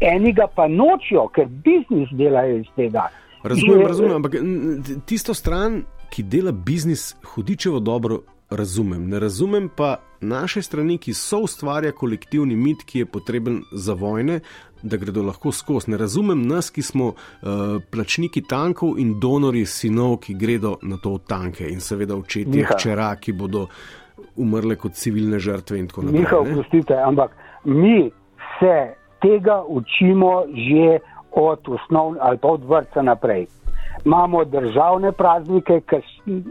[0.00, 3.08] enega pa nočijo, ker biznis delajo iz tega.
[3.42, 4.34] Razumem, razumem, ampak
[5.08, 9.08] tisto stran, ki dela biznis, hudičevo dobro razumem.
[9.08, 14.40] Ne razumem pa naše strani, ki so ustvarja kolektivni mit, ki je potreben za vojne,
[14.82, 15.90] da gredo lahko skozi.
[15.90, 21.18] Ne razumem nas, ki smo uh, plačniki tankov in donori sinov, ki gredo na to
[21.26, 23.66] tanke in seveda očetje hčera, ki bodo
[24.36, 26.20] umrle kot civilne žrtve in tako naprej.
[26.20, 28.10] Miha, oprostite, ampak mi
[28.58, 30.98] se tega učimo že
[31.32, 33.46] od osnovne ali pa od vrca naprej.
[34.04, 36.42] Imamo državne praznike, ki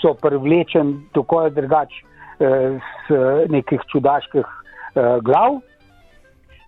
[0.00, 2.06] so privlečeni tako ali drugače
[2.38, 5.60] z eh, nekih čudaških eh, glav.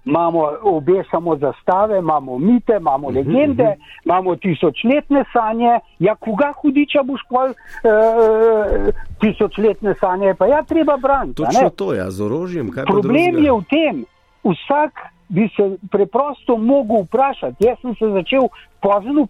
[0.09, 4.05] Imamo obe samo zastave, imamo mite, imamo mhm, legende, uh -huh.
[4.05, 5.81] imamo tisočletne sanje.
[5.99, 7.55] Ja, koga hudiča boš pol uh,
[9.21, 11.35] tisočletne sanje, pa ja, treba braniti.
[11.35, 12.71] Točno to je, ja, z orožjem.
[12.87, 14.05] Problem je v tem,
[14.45, 14.93] vsak
[15.29, 17.65] bi se preprosto mogel vprašati.
[17.65, 18.49] Jaz sem se začel
[18.81, 19.29] pozno uh,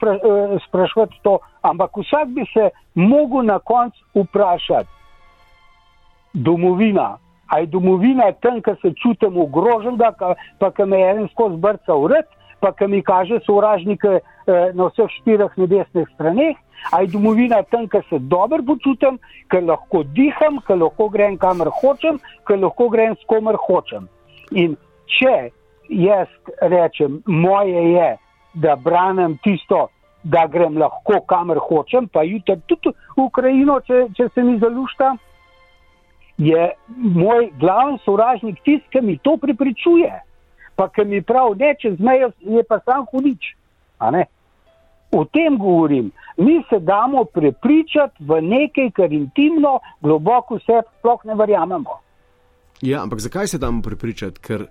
[0.69, 4.89] sprašovati to, ampak vsak bi se mogel na koncu vprašati.
[6.33, 7.19] Domovina,
[7.49, 12.27] aj domovina tam, kjer se čutim ogroženega, pa ki me je en skozi brca ured,
[12.61, 16.57] pa ki mi kaže sovražnike eh, na vseh štirih nebesnih straneh,
[16.93, 19.19] aj domovina tam, kjer se dobro počutim,
[19.51, 24.09] ker lahko diham, ker lahko grem kamor hočem, ker lahko grem s komer hočem.
[24.53, 24.77] In
[25.19, 25.51] če
[25.89, 26.29] jaz
[26.61, 28.11] rečem, moje je,
[28.55, 29.89] da branem tisto,
[30.23, 35.15] da grem lahko kamor hočem, pa jutri tudi v Ukrajino, če, če se mi zalušta
[36.39, 40.23] je moj glavni sovražnik tisti, ki mi to pripričuje.
[40.77, 43.55] Pa ki mi pravi, da čez mejo je pa sam hudič.
[45.11, 46.11] O tem govorim.
[46.37, 51.99] Mi se damo prepričati v nekaj, kar intimno, globoko vse sploh ne verjamemo.
[52.83, 54.41] Ja, ampak zakaj se damo prepričati?
[54.41, 54.67] Ker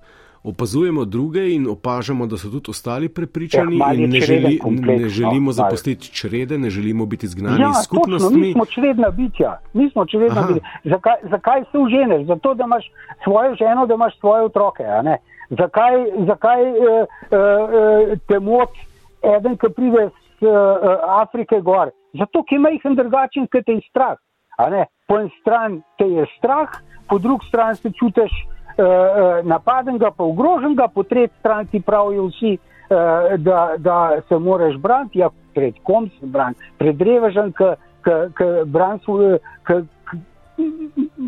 [0.49, 5.51] opazujemo druge in opažamo, da so tudi ostali prepričani ja, in ne, želi, ne želimo
[5.51, 8.37] zapustiti črede, ne želimo biti izgnani ja, iz skupnosti.
[8.37, 10.69] Mi smo čredna bitja, mi smo čredna bitja.
[10.83, 12.27] Zakaj, zakaj se uženeš?
[12.27, 12.85] Zato, da imaš
[13.23, 14.83] svojo ženo, da imaš svoje otroke.
[15.49, 15.93] Zakaj,
[16.27, 18.69] zakaj uh, uh, te mot
[19.37, 21.91] eden, ki pride z uh, Afrike gor?
[22.19, 24.17] Zato, ker ima jih en drugačen, ker te je strah.
[25.07, 26.69] Po eni strani te je strah,
[27.09, 28.31] po drugi strani se čutiš.
[28.77, 34.37] Eh, eh, napadenega, pa ogroženega, po tretji strani ti pravijo vsi, eh, da, da se
[34.37, 37.63] moraš braniti, ja, pred kom se braniti, pred revežem, ki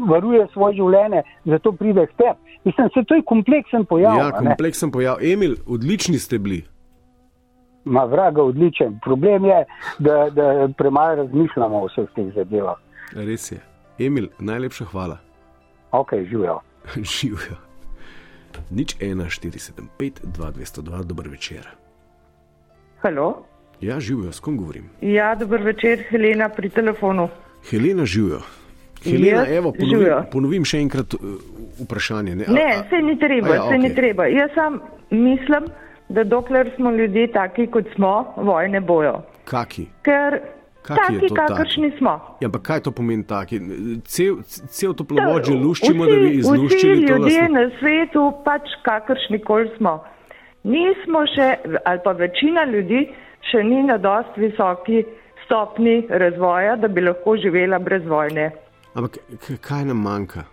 [0.08, 2.58] varuje svoje življenje, zato pride k tebi.
[2.64, 4.18] Mislim, da je to kompleksen pojav.
[4.18, 5.18] Ja, kompleksen pojav.
[5.22, 6.62] Emil, odlični ste bili.
[7.86, 9.00] Ma vraga, odličen.
[9.04, 9.66] Problem je,
[10.00, 12.78] da, da premalo razmišljamo o vseh teh zadevah.
[13.16, 13.62] Res je.
[14.00, 15.18] Emil, najlepša hvala.
[15.92, 16.60] Ok, živijo.
[17.20, 17.58] živijo.
[18.72, 21.68] Nič 1, 4, 7, 5, 2, 202, dober večer.
[23.00, 23.46] Halo?
[23.82, 24.90] Ja, živijo, s kom govorim?
[25.02, 27.30] Ja, dober večer, Helena pri telefonu.
[27.70, 28.42] Helena, živijo.
[29.04, 31.38] Helena, evo, ponovim, ponovim še enkrat uh,
[31.80, 32.36] vprašanje.
[32.36, 33.82] Ne, ne a, a, se ni treba, ja, se okay.
[33.84, 34.26] ni treba.
[34.28, 35.70] Jaz sam mislim,
[36.10, 39.22] da dokler smo ljudje taki, kot smo, vojne bojo.
[39.48, 39.88] Kaki?
[40.04, 40.42] Ker
[40.96, 42.12] Taki, kakršni smo.
[42.42, 43.60] Ja, ampak kaj to pomeni taki?
[44.10, 47.14] Cel, cel to plovod že luščimo, vsi, da bi izluščili to.
[47.14, 50.00] Vsi ljudje na svetu, pač kakršni kol smo.
[50.64, 51.50] Nismo še,
[51.86, 53.06] ali pa večina ljudi
[53.52, 55.04] še ni na dost visoki
[55.46, 58.50] stopni razvoja, da bi lahko živela brez vojne.
[58.98, 59.22] Ampak
[59.62, 60.48] kaj nam manjka?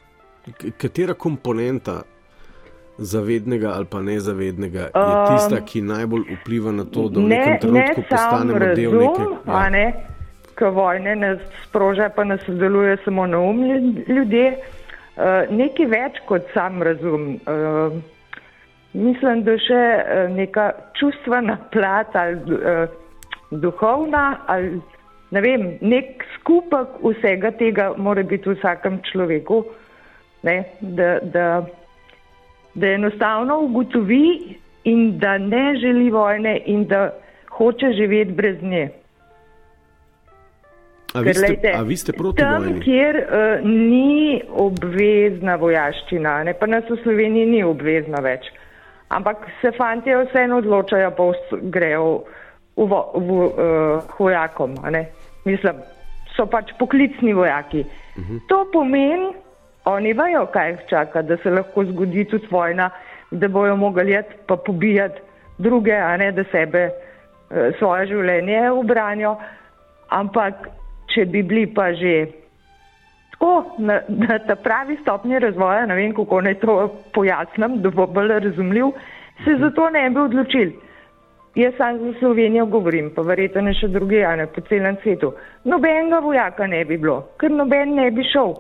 [0.78, 2.02] Katera komponenta
[2.98, 7.58] zavednega ali pa nezavednega je tista, ki najbolj vpliva na to, da v ne, nekem
[7.60, 9.40] trenutku ne postanemo razum, del nekega?
[9.46, 10.15] Ja
[10.58, 13.62] ko vojne ne sproža, pa ne sodeluje samo na um
[14.08, 14.56] ljudje.
[15.16, 17.38] Uh, nekaj več kot sam razum.
[17.48, 17.96] Uh,
[18.92, 22.88] mislim, da še uh, neka čustvena plat ali uh,
[23.50, 24.80] duhovna ali
[25.30, 29.64] ne vem, nek skupek vsega tega mora biti v vsakem človeku,
[30.46, 31.46] ne, da, da,
[32.74, 37.10] da enostavno ugotovi in da ne želi vojne in da
[37.58, 38.88] hoče živeti brez nje.
[41.16, 42.80] A vi, ste, lejte, a vi ste proti tam, vojni?
[42.84, 48.50] kjer uh, ni obvezna vojaščina, ne pa nas v Sloveniji ni obvezna več.
[49.08, 51.28] Ampak se fanti vseeno odločajo, pa
[51.72, 52.06] grejo
[52.76, 54.74] v, v, v uh, vojakom.
[55.46, 55.82] Mislim,
[56.36, 57.86] so pač poklicni vojaki.
[57.86, 58.36] Uh mhm.
[58.36, 58.40] -huh.
[58.48, 59.32] To pomeni,
[59.84, 62.90] oni vajo, kaj jih čaka, da se lahko zgodi tudi vojna,
[63.30, 65.20] da bojo mogli jet pa pobijati
[65.58, 69.36] druge, a ne da sebe uh, svoje življenje obranijo.
[70.08, 70.68] Ampak
[71.14, 72.26] če bi bili pa že
[73.36, 76.76] tako na, na ta pravi stopnji razvoja, ne vem, kako naj to
[77.14, 78.92] pojasnim, da bo bolj razumljiv,
[79.44, 80.76] se za to ne bi odločili.
[81.56, 85.32] Jaz sam za Slovenijo govorim, pa verjetno še druge, a ne po celem svetu.
[85.64, 88.52] Nobenega vojaka ne bi bilo, ker noben ne bi šel.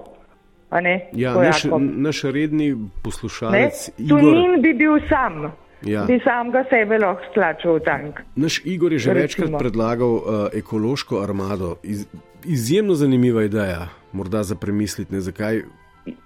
[0.82, 2.72] Ne, ja, naš, naš redni
[3.04, 3.90] poslušalec.
[3.98, 4.20] Igor...
[4.20, 5.52] Tunin bi bil sam.
[5.86, 6.04] Ja.
[6.08, 8.20] Bi sam ga sebe lahko stlačil v tank.
[8.36, 9.22] Naš Igor je že Recimo.
[9.22, 11.76] večkrat predlagal uh, ekološko armado.
[11.82, 12.08] Iz,
[12.46, 15.62] izjemno zanimiva ideja, morda za premisliti, ne, zakaj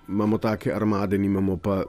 [0.08, 1.82] imamo take armade, nimamo pa.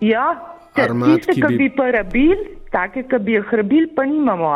[0.00, 4.52] Ja, armad, tiste, ki bi, bi pa rabili, take, ki bi jih rabili, pa nimamo,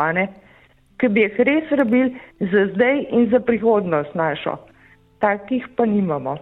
[0.99, 4.57] ki bi jih res rabili za zdaj in za prihodnost našo.
[5.19, 6.37] Takih pa nimamo.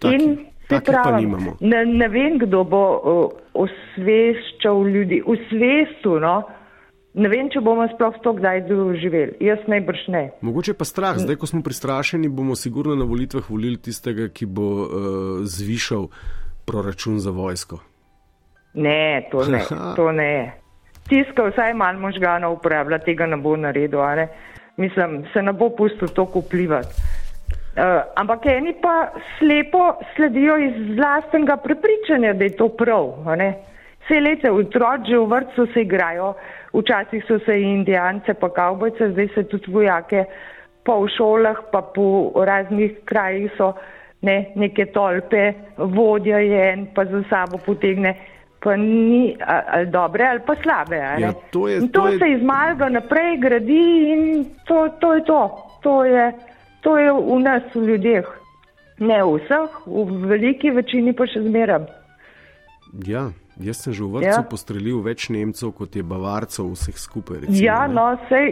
[0.00, 0.14] Taki.
[0.14, 0.38] In
[0.70, 1.26] Pravi,
[1.60, 6.20] ne, ne vem, kdo bo uh, osveščal ljudi, v svetu.
[6.22, 6.44] No?
[7.14, 9.34] Ne vem, če bomo sploh to kdaj doživeli.
[9.42, 10.22] Jaz najbrž ne.
[10.46, 11.18] Mogoče pa strah.
[11.18, 14.90] Zdaj, ko smo pristrašeni, bomo sigurno na volitvah volili tistega, ki bo uh,
[15.42, 16.06] zvišal
[16.70, 17.80] proračun za vojsko.
[18.78, 19.64] Ne, to ne.
[19.98, 20.54] to ne.
[21.10, 24.04] Tiska vsaj manj možganov uporablja, tega ne bo naredil.
[24.14, 24.28] Ne?
[24.78, 26.94] Mislim, se ne bo pustil toliko vplivati.
[27.70, 33.12] Uh, ampak eni pa slepo sledijo iz vlastnega prepričanja, da je to prav.
[34.04, 36.34] Vse lete otroci v vrtu se igrajo,
[36.72, 40.24] včasih so se indijance, pa kavbojce, zdaj se tudi vojake,
[40.84, 43.72] pa v šolah, pa po raznih krajih so
[44.22, 48.14] ne, neke tolpe, vodja je en, pa za sabo potegne.
[48.60, 50.96] Pa ni ali dobre ali pa slabe.
[50.96, 52.18] Ja, to je, to, to je...
[52.18, 55.42] se iz malega naprej gradi in to, to je to.
[55.82, 56.32] to je,
[56.80, 58.26] To je v nas, v ljudeh.
[59.00, 61.88] Ne v vseh, v veliki večini pa še zmeraj.
[63.08, 63.30] Ja,
[63.62, 64.42] jaz sem že v vrtu ja.
[64.42, 67.44] postrelil več Nemcev, kot je Bavarcev, vseh skupaj.
[67.44, 67.94] Recimo, ja, ne?
[67.94, 68.48] no, sej.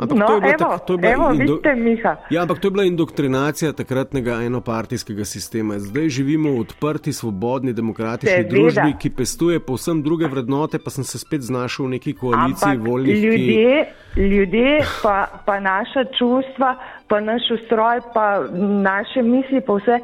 [0.00, 0.98] No, to je bilo tako.
[1.02, 1.56] Evo, indo...
[1.56, 2.14] vidite, Miha.
[2.30, 5.78] Ja, ampak to je bila indoktrinacija takratnega enopartijskega sistema.
[5.78, 8.54] Zdaj živimo v odprti, svobodni, demokratični Seveda.
[8.54, 13.22] družbi, ki pestuje povsem druge vrednote, pa sem se spet znašel v neki koaliciji voljnih.
[13.24, 13.84] Ljudje,
[14.14, 14.20] ki...
[14.20, 16.74] ljudje pa, pa naša čustva,
[17.08, 18.46] pa naš ustroj, pa
[18.82, 20.00] naše misli, pa vse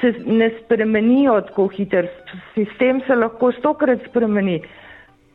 [0.00, 2.02] se ne spremenijo tako hitro.
[2.54, 4.62] Sistem se lahko stokrat spremeni.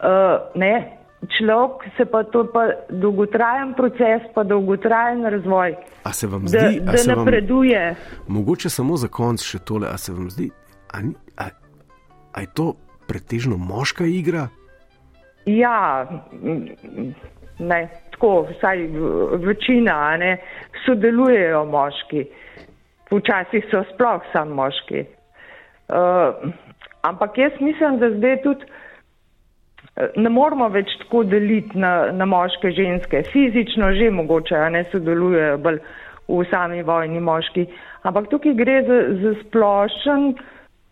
[0.04, 1.04] Uh,
[1.38, 5.76] Človek se pa to pa dolgotrajen proces, pa dolgotrajen razvoj.
[6.04, 7.80] A se vam zdi, da, da napreduje?
[7.88, 10.50] Vam, mogoče samo za konc še tole, a se vam zdi,
[10.92, 11.00] a,
[11.38, 11.48] a,
[12.34, 12.74] a je to
[13.08, 14.50] pretežno moška igra?
[15.46, 16.04] Ja,
[17.60, 17.80] ne,
[18.12, 18.88] tako, vsaj
[19.48, 20.38] večina, ne,
[20.86, 22.28] sodelujejo moški.
[23.14, 25.04] Včasih so sploh samo moški.
[25.94, 26.54] Uh,
[27.06, 28.66] ampak jaz mislim, da zdaj tudi
[30.18, 33.24] ne moramo več tako deliti na, na moške, ženske.
[33.34, 35.80] Fizično že mogoče, a ne sodelujejo bolj
[36.28, 37.68] v sami vojni moški.
[38.08, 40.34] Ampak tukaj gre za, za splošen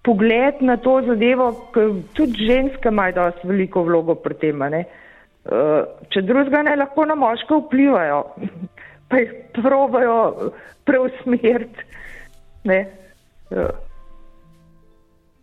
[0.05, 4.61] pogled na to zadevo, ker tudi ženske imajo dosti veliko vlogo pri tem.
[4.61, 5.82] Uh,
[6.13, 8.22] če drugega ne lahko na moške vplivajo,
[9.12, 10.18] pa jih probajo
[10.88, 11.86] preusmeriti,
[12.64, 12.80] ne,
[13.51, 13.70] uh,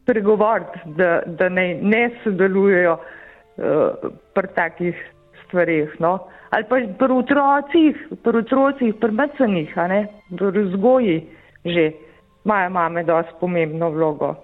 [0.09, 5.07] pregovoriti, da, da ne, ne sodelujejo uh, pri takih
[5.45, 5.95] stvarih.
[6.01, 6.19] No.
[6.51, 9.75] Ali pa pri otrocih, pri otrocih, pri mecenih,
[10.39, 11.19] pri vzgoji
[11.65, 11.93] že
[12.45, 14.35] imajo mame dosti pomembno vlogo.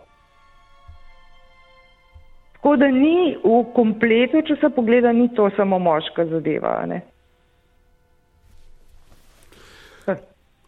[2.53, 6.85] Tako da ni v kompletu, če se pogleda, ni to samo moška zadeva.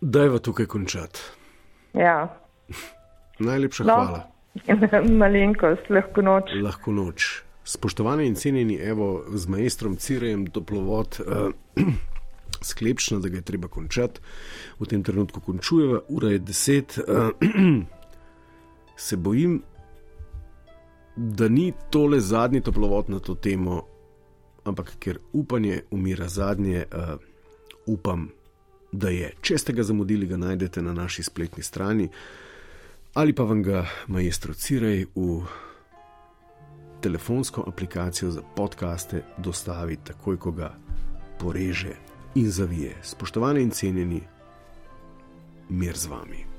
[0.01, 1.20] Dajva tukaj končati.
[1.94, 2.38] Ja.
[3.38, 3.94] Najlepša no.
[3.94, 4.30] hvala.
[5.20, 6.53] Malenkost, lahko noč.
[6.62, 7.42] Lahko noč.
[7.64, 11.20] Spoštovani in cenjeni, evo, z majstrom Cirejem toplovod.
[11.20, 11.53] Uh,
[12.70, 14.20] sklepčno, da ga je treba končati.
[14.80, 16.99] V tem trenutku končujeva, ura je deset.
[18.97, 19.62] Se bojim,
[21.16, 23.82] da ni tole zadnji toplovod na to temo,
[24.64, 27.16] ampak ker upanje umira zadnje, uh,
[27.86, 28.28] upam,
[28.97, 29.30] da je.
[29.40, 32.09] Če ste ga zamudili, ga najdete na naši spletni strani
[33.16, 35.40] ali pa vam ga majstro Cirej v
[37.01, 40.74] telefonsko aplikacijo za podkaste dostavi takoj, ko ga
[41.40, 41.97] poreže
[42.34, 42.97] in zavije.
[43.03, 44.20] Spoštovani in cenjeni,
[45.68, 46.56] mir z vami.